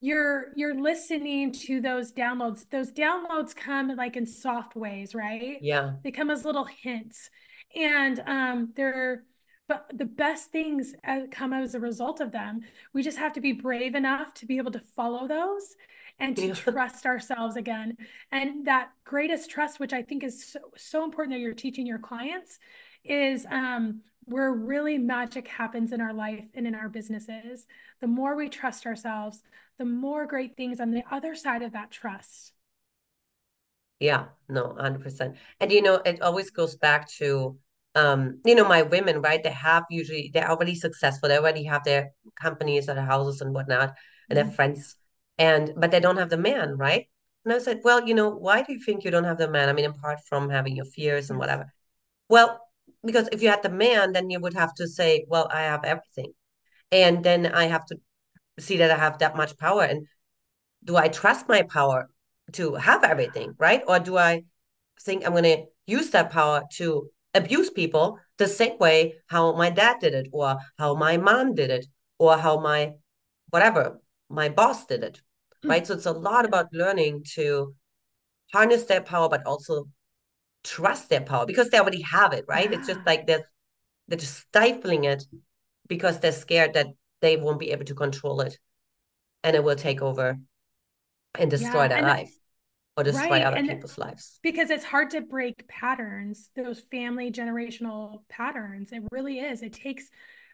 you're 0.00 0.52
you're 0.56 0.80
listening 0.80 1.52
to 1.52 1.80
those 1.80 2.12
downloads 2.12 2.68
those 2.70 2.92
downloads 2.92 3.54
come 3.54 3.88
like 3.96 4.16
in 4.16 4.26
soft 4.26 4.76
ways 4.76 5.14
right 5.14 5.58
yeah 5.60 5.92
they 6.04 6.10
come 6.10 6.30
as 6.30 6.44
little 6.44 6.64
hints 6.82 7.30
and 7.74 8.20
um 8.26 8.72
they're 8.76 9.24
but 9.66 9.90
the 9.94 10.04
best 10.04 10.50
things 10.50 10.94
come 11.30 11.54
as 11.54 11.74
a 11.74 11.80
result 11.80 12.20
of 12.20 12.32
them 12.32 12.60
we 12.92 13.02
just 13.02 13.18
have 13.18 13.32
to 13.32 13.40
be 13.40 13.52
brave 13.52 13.94
enough 13.94 14.34
to 14.34 14.46
be 14.46 14.58
able 14.58 14.72
to 14.72 14.80
follow 14.80 15.26
those 15.26 15.74
and 16.18 16.36
to 16.36 16.48
yeah. 16.48 16.54
trust 16.54 17.06
ourselves 17.06 17.56
again 17.56 17.96
and 18.30 18.66
that 18.66 18.90
greatest 19.04 19.50
trust 19.50 19.80
which 19.80 19.92
i 19.92 20.02
think 20.02 20.22
is 20.22 20.52
so, 20.52 20.58
so 20.76 21.04
important 21.04 21.34
that 21.34 21.40
you're 21.40 21.54
teaching 21.54 21.86
your 21.86 21.98
clients 21.98 22.58
is 23.04 23.46
um, 23.50 24.00
where 24.24 24.52
really 24.52 24.98
magic 24.98 25.48
happens 25.48 25.92
in 25.92 26.00
our 26.00 26.12
life 26.12 26.48
and 26.54 26.66
in 26.66 26.74
our 26.74 26.88
businesses. 26.88 27.66
The 28.00 28.06
more 28.06 28.36
we 28.36 28.48
trust 28.48 28.86
ourselves, 28.86 29.42
the 29.78 29.84
more 29.84 30.26
great 30.26 30.56
things 30.56 30.80
on 30.80 30.90
the 30.90 31.04
other 31.10 31.34
side 31.34 31.62
of 31.62 31.72
that 31.72 31.90
trust. 31.90 32.52
Yeah, 34.00 34.26
no, 34.48 34.74
100%. 34.78 35.36
And 35.60 35.72
you 35.72 35.82
know, 35.82 35.96
it 36.04 36.20
always 36.22 36.50
goes 36.50 36.76
back 36.76 37.08
to 37.18 37.56
um, 37.94 38.40
you 38.44 38.54
know, 38.54 38.66
my 38.66 38.82
women, 38.82 39.20
right? 39.20 39.42
They 39.42 39.50
have 39.50 39.84
usually 39.90 40.30
they're 40.32 40.50
already 40.50 40.74
successful. 40.74 41.28
They 41.28 41.38
already 41.38 41.64
have 41.64 41.84
their 41.84 42.10
companies 42.40 42.88
or 42.88 42.94
their 42.94 43.04
houses 43.04 43.40
and 43.40 43.54
whatnot, 43.54 43.80
and 43.80 43.90
mm-hmm. 43.90 44.34
their 44.34 44.54
friends. 44.54 44.96
And 45.38 45.72
but 45.76 45.90
they 45.90 46.00
don't 46.00 46.16
have 46.18 46.30
the 46.30 46.36
man, 46.36 46.76
right? 46.76 47.06
And 47.44 47.54
I 47.54 47.58
said, 47.58 47.80
Well, 47.84 48.06
you 48.06 48.14
know, 48.14 48.30
why 48.30 48.62
do 48.62 48.72
you 48.72 48.80
think 48.80 49.04
you 49.04 49.10
don't 49.10 49.24
have 49.24 49.38
the 49.38 49.48
man? 49.48 49.68
I 49.68 49.72
mean, 49.72 49.84
apart 49.84 50.20
from 50.28 50.50
having 50.50 50.76
your 50.76 50.86
fears 50.86 51.30
and 51.30 51.38
whatever. 51.38 51.72
Well, 52.28 52.60
because 53.04 53.28
if 53.32 53.42
you 53.42 53.48
had 53.48 53.62
the 53.62 53.70
man, 53.70 54.12
then 54.12 54.30
you 54.30 54.40
would 54.40 54.54
have 54.54 54.74
to 54.74 54.88
say, 54.88 55.24
well, 55.28 55.48
I 55.52 55.62
have 55.62 55.84
everything. 55.84 56.32
And 56.90 57.22
then 57.22 57.46
I 57.46 57.66
have 57.66 57.84
to 57.86 57.98
see 58.58 58.78
that 58.78 58.90
I 58.90 58.96
have 58.96 59.18
that 59.18 59.36
much 59.36 59.56
power. 59.58 59.82
And 59.82 60.06
do 60.84 60.96
I 60.96 61.08
trust 61.08 61.48
my 61.48 61.62
power 61.62 62.08
to 62.52 62.74
have 62.74 63.04
everything, 63.04 63.54
right? 63.58 63.82
Or 63.86 63.98
do 63.98 64.16
I 64.16 64.44
think 65.02 65.24
I'm 65.24 65.32
going 65.32 65.44
to 65.44 65.64
use 65.86 66.10
that 66.10 66.30
power 66.30 66.62
to 66.76 67.10
abuse 67.34 67.70
people 67.70 68.18
the 68.38 68.48
same 68.48 68.78
way 68.78 69.16
how 69.26 69.54
my 69.56 69.70
dad 69.70 69.98
did 70.00 70.14
it, 70.14 70.28
or 70.32 70.56
how 70.78 70.94
my 70.94 71.16
mom 71.16 71.54
did 71.54 71.70
it, 71.70 71.86
or 72.18 72.36
how 72.36 72.60
my 72.60 72.92
whatever, 73.50 74.00
my 74.28 74.48
boss 74.48 74.86
did 74.86 75.02
it, 75.02 75.20
mm. 75.64 75.70
right? 75.70 75.86
So 75.86 75.94
it's 75.94 76.06
a 76.06 76.12
lot 76.12 76.44
about 76.44 76.72
learning 76.72 77.24
to 77.34 77.74
harness 78.52 78.84
that 78.84 79.06
power, 79.06 79.28
but 79.28 79.46
also 79.46 79.88
trust 80.62 81.10
their 81.10 81.20
power 81.20 81.46
because 81.46 81.68
they 81.68 81.78
already 81.78 82.02
have 82.02 82.32
it, 82.32 82.44
right? 82.48 82.70
Yeah. 82.70 82.78
It's 82.78 82.86
just 82.86 83.00
like 83.06 83.26
they're 83.26 83.48
they're 84.08 84.18
just 84.18 84.38
stifling 84.38 85.04
it 85.04 85.24
because 85.88 86.20
they're 86.20 86.32
scared 86.32 86.74
that 86.74 86.88
they 87.20 87.36
won't 87.36 87.60
be 87.60 87.70
able 87.70 87.84
to 87.86 87.94
control 87.94 88.40
it 88.40 88.58
and 89.42 89.56
it 89.56 89.64
will 89.64 89.76
take 89.76 90.02
over 90.02 90.38
and 91.38 91.50
destroy 91.50 91.82
yeah, 91.82 91.88
their 91.88 91.98
and 91.98 92.06
life 92.06 92.34
or 92.96 93.04
destroy 93.04 93.30
right. 93.30 93.42
other 93.42 93.56
and 93.56 93.68
people's 93.68 93.98
lives. 93.98 94.38
Because 94.42 94.70
it's 94.70 94.84
hard 94.84 95.10
to 95.10 95.20
break 95.20 95.66
patterns, 95.68 96.50
those 96.54 96.80
family 96.80 97.30
generational 97.30 98.20
patterns. 98.28 98.92
It 98.92 99.02
really 99.10 99.40
is. 99.40 99.62
It 99.62 99.72
takes 99.72 100.10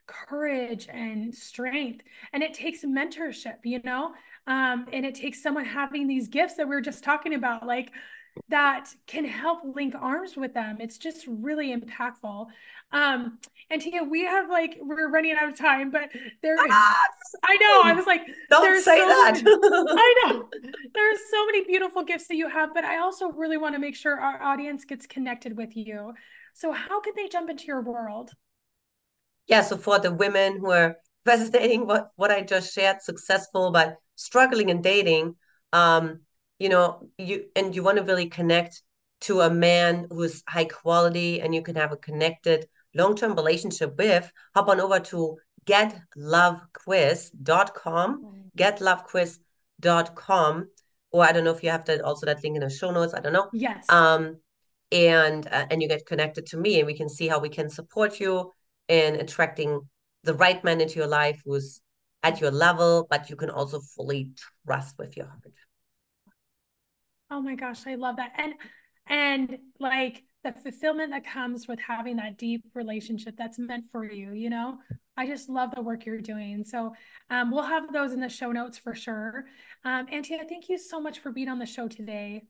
courage 0.07 0.89
and 0.91 1.35
strength 1.35 2.05
and 2.33 2.43
it 2.43 2.55
takes 2.55 2.85
mentorship, 2.85 3.59
you 3.65 3.81
know? 3.85 4.13
Um, 4.47 4.87
and 4.93 5.05
it 5.05 5.15
takes 5.15 5.43
someone 5.43 5.65
having 5.65 6.07
these 6.07 6.29
gifts 6.29 6.55
that 6.55 6.69
we 6.69 6.75
are 6.75 6.81
just 6.81 7.05
talking 7.05 7.35
about, 7.35 7.67
like 7.67 7.93
that 8.49 8.95
can 9.07 9.25
help 9.25 9.61
link 9.75 9.95
arms 9.99 10.37
with 10.37 10.55
them. 10.55 10.79
It's 10.81 10.99
just 10.99 11.27
really 11.29 11.75
impactful. 11.75 12.47
Um, 12.93 13.39
and 13.71 13.81
Tia, 13.81 14.03
we 14.03 14.25
have 14.25 14.51
like 14.51 14.79
we're 14.81 15.09
running 15.11 15.37
out 15.41 15.49
of 15.49 15.57
time, 15.57 15.91
but 15.91 16.11
there 16.43 16.57
ah, 16.59 16.99
I 17.45 17.57
know. 17.57 17.83
I 17.85 17.93
was 17.95 18.07
like, 18.07 18.23
don't 18.51 18.83
say 18.83 18.99
so 18.99 19.07
that. 19.07 19.41
Many, 19.45 19.57
I 20.01 20.15
know. 20.25 20.49
There's 20.95 21.19
so 21.31 21.47
many 21.47 21.65
beautiful 21.65 22.03
gifts 22.03 22.27
that 22.29 22.37
you 22.37 22.49
have, 22.49 22.75
but 22.75 22.85
I 22.85 22.99
also 22.99 23.31
really 23.31 23.57
want 23.57 23.75
to 23.75 23.81
make 23.81 23.95
sure 23.95 24.19
our 24.21 24.43
audience 24.43 24.85
gets 24.85 25.07
connected 25.07 25.57
with 25.57 25.77
you. 25.77 26.15
So 26.55 26.73
how 26.73 27.01
can 27.01 27.13
they 27.15 27.29
jump 27.29 27.49
into 27.49 27.67
your 27.67 27.83
world? 27.83 28.33
Yeah, 29.47 29.63
so 29.63 29.77
for 29.77 29.99
the 29.99 30.13
women 30.13 30.59
who 30.59 30.71
are 30.71 30.97
resonating 31.25 31.87
what 31.87 32.11
what 32.17 32.31
I 32.31 32.43
just 32.43 32.75
shared, 32.75 33.03
successful 33.03 33.71
but 33.71 33.97
struggling 34.17 34.69
in 34.69 34.83
dating, 34.83 35.37
um, 35.73 36.21
you 36.61 36.69
know 36.69 37.09
you 37.19 37.47
and 37.57 37.75
you 37.75 37.83
want 37.83 37.99
to 37.99 38.05
really 38.05 38.29
connect 38.29 38.83
to 39.23 39.41
a 39.41 39.51
man 39.51 40.07
who's 40.11 40.45
high 40.47 40.67
quality 40.67 41.41
and 41.41 41.53
you 41.55 41.63
can 41.63 41.75
have 41.75 41.91
a 41.91 41.97
connected 41.97 42.69
long-term 42.95 43.35
relationship 43.35 43.99
with 43.99 44.31
hop 44.55 44.69
on 44.69 44.81
over 44.81 45.01
to 45.01 45.37
getlovequiz.com 45.67 48.51
getlovequiz.com 48.57 50.69
or 51.13 51.25
i 51.25 51.33
don't 51.33 51.43
know 51.45 51.51
if 51.51 51.65
you 51.65 51.71
have 51.71 51.85
that 51.87 52.01
also 52.03 52.27
that 52.27 52.45
link 52.45 52.55
in 52.57 52.63
the 52.63 52.71
show 52.71 52.93
notes 52.93 53.15
i 53.15 53.21
don't 53.21 53.33
know. 53.33 53.49
Yes. 53.53 53.87
Um 53.89 54.37
and 54.93 55.47
uh, 55.47 55.67
and 55.71 55.81
you 55.83 55.89
get 55.89 56.07
connected 56.07 56.47
to 56.47 56.57
me 56.57 56.79
and 56.79 56.87
we 56.87 56.95
can 56.95 57.09
see 57.09 57.29
how 57.29 57.39
we 57.39 57.49
can 57.49 57.71
support 57.71 58.21
you 58.21 58.53
in 58.89 59.17
attracting 59.17 59.89
the 60.25 60.35
right 60.35 60.63
man 60.65 60.81
into 60.81 60.99
your 60.99 61.07
life 61.07 61.41
who's 61.45 61.81
at 62.23 62.41
your 62.41 62.51
level 62.51 63.07
but 63.09 63.31
you 63.31 63.37
can 63.37 63.51
also 63.51 63.81
fully 63.81 64.33
trust 64.67 64.99
with 64.99 65.17
your 65.17 65.27
heart 65.27 65.41
Oh 67.31 67.41
my 67.41 67.55
gosh, 67.55 67.87
I 67.87 67.95
love 67.95 68.17
that. 68.17 68.33
And 68.37 68.55
and 69.07 69.59
like 69.79 70.25
the 70.43 70.53
fulfillment 70.53 71.11
that 71.11 71.25
comes 71.25 71.69
with 71.69 71.79
having 71.81 72.17
that 72.17 72.39
deep 72.39 72.65
relationship 72.75 73.35
that's 73.37 73.59
meant 73.59 73.85
for 73.93 74.05
you, 74.05 74.33
you 74.33 74.49
know? 74.49 74.79
I 75.17 75.27
just 75.27 75.51
love 75.51 75.71
the 75.75 75.83
work 75.83 76.07
you're 76.07 76.21
doing. 76.21 76.65
So 76.65 76.95
um, 77.29 77.51
we'll 77.51 77.65
have 77.65 77.93
those 77.93 78.13
in 78.13 78.21
the 78.21 78.29
show 78.29 78.53
notes 78.53 78.79
for 78.79 78.95
sure. 78.95 79.45
Um, 79.85 80.07
Antia, 80.07 80.49
thank 80.49 80.69
you 80.69 80.79
so 80.79 81.01
much 81.01 81.19
for 81.19 81.31
being 81.31 81.49
on 81.49 81.59
the 81.59 81.67
show 81.67 81.89
today. 81.89 82.45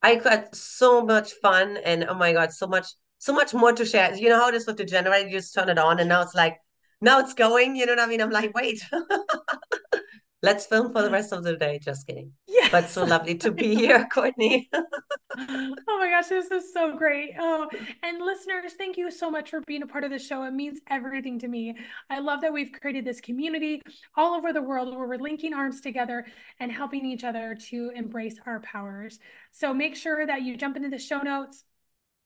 I 0.00 0.16
got 0.16 0.54
so 0.54 1.04
much 1.04 1.32
fun 1.32 1.76
and 1.78 2.04
oh 2.04 2.14
my 2.14 2.32
God, 2.32 2.52
so 2.52 2.66
much, 2.66 2.86
so 3.18 3.32
much 3.32 3.52
more 3.52 3.72
to 3.72 3.84
share. 3.84 4.14
You 4.14 4.28
know 4.28 4.38
how 4.38 4.48
it 4.48 4.54
is 4.54 4.66
with 4.66 4.76
the 4.76 4.84
generator, 4.84 5.28
you 5.28 5.38
just 5.38 5.54
turn 5.54 5.68
it 5.68 5.78
on 5.78 5.98
and 5.98 6.08
now 6.08 6.22
it's 6.22 6.34
like, 6.34 6.58
now 7.00 7.18
it's 7.18 7.34
going, 7.34 7.74
you 7.74 7.86
know 7.86 7.92
what 7.92 8.00
I 8.00 8.06
mean? 8.06 8.20
I'm 8.20 8.30
like, 8.30 8.54
wait. 8.54 8.80
Let's 10.42 10.66
film 10.66 10.92
for 10.92 11.02
the 11.02 11.10
rest 11.10 11.32
of 11.32 11.44
the 11.44 11.56
day. 11.56 11.78
Just 11.82 12.06
kidding. 12.06 12.32
But 12.72 12.88
so 12.88 13.04
lovely 13.04 13.34
to 13.34 13.52
be 13.52 13.74
here, 13.74 14.08
Courtney. 14.12 14.70
oh 14.72 15.98
my 15.98 16.08
gosh, 16.08 16.28
this 16.28 16.50
is 16.50 16.72
so 16.72 16.96
great. 16.96 17.32
Oh, 17.38 17.68
and 18.02 18.18
listeners, 18.18 18.72
thank 18.78 18.96
you 18.96 19.10
so 19.10 19.30
much 19.30 19.50
for 19.50 19.60
being 19.66 19.82
a 19.82 19.86
part 19.86 20.04
of 20.04 20.10
the 20.10 20.18
show. 20.18 20.42
It 20.44 20.54
means 20.54 20.80
everything 20.88 21.38
to 21.40 21.48
me. 21.48 21.76
I 22.08 22.20
love 22.20 22.40
that 22.40 22.50
we've 22.50 22.72
created 22.72 23.04
this 23.04 23.20
community 23.20 23.82
all 24.16 24.34
over 24.34 24.54
the 24.54 24.62
world 24.62 24.96
where 24.96 25.06
we're 25.06 25.18
linking 25.18 25.52
arms 25.52 25.82
together 25.82 26.24
and 26.60 26.72
helping 26.72 27.04
each 27.04 27.24
other 27.24 27.54
to 27.68 27.92
embrace 27.94 28.36
our 28.46 28.60
powers. 28.60 29.18
So 29.50 29.74
make 29.74 29.94
sure 29.94 30.26
that 30.26 30.40
you 30.40 30.56
jump 30.56 30.74
into 30.76 30.88
the 30.88 30.98
show 30.98 31.18
notes. 31.18 31.64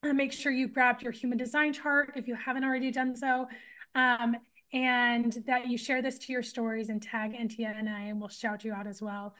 Uh, 0.01 0.13
make 0.13 0.31
sure 0.31 0.53
you 0.53 0.69
grab 0.69 1.01
your 1.01 1.11
human 1.11 1.37
design 1.37 1.73
chart 1.73 2.13
if 2.15 2.25
you 2.25 2.35
haven't 2.35 2.63
already 2.63 2.91
done 2.91 3.17
so. 3.17 3.47
Um, 3.95 4.37
and 4.73 5.43
that 5.45 5.67
you 5.67 5.77
share 5.77 6.01
this 6.01 6.17
to 6.19 6.33
your 6.33 6.43
stories 6.43 6.89
and 6.89 7.01
tag 7.01 7.33
Antia 7.33 7.77
and 7.77 7.89
I, 7.89 8.01
and 8.01 8.19
we'll 8.19 8.29
shout 8.29 8.65
you 8.65 8.73
out 8.73 8.87
as 8.87 9.01
well. 9.01 9.33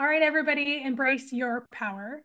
All 0.00 0.06
right, 0.08 0.22
everybody, 0.22 0.82
embrace 0.82 1.32
your 1.32 1.68
power. 1.70 2.24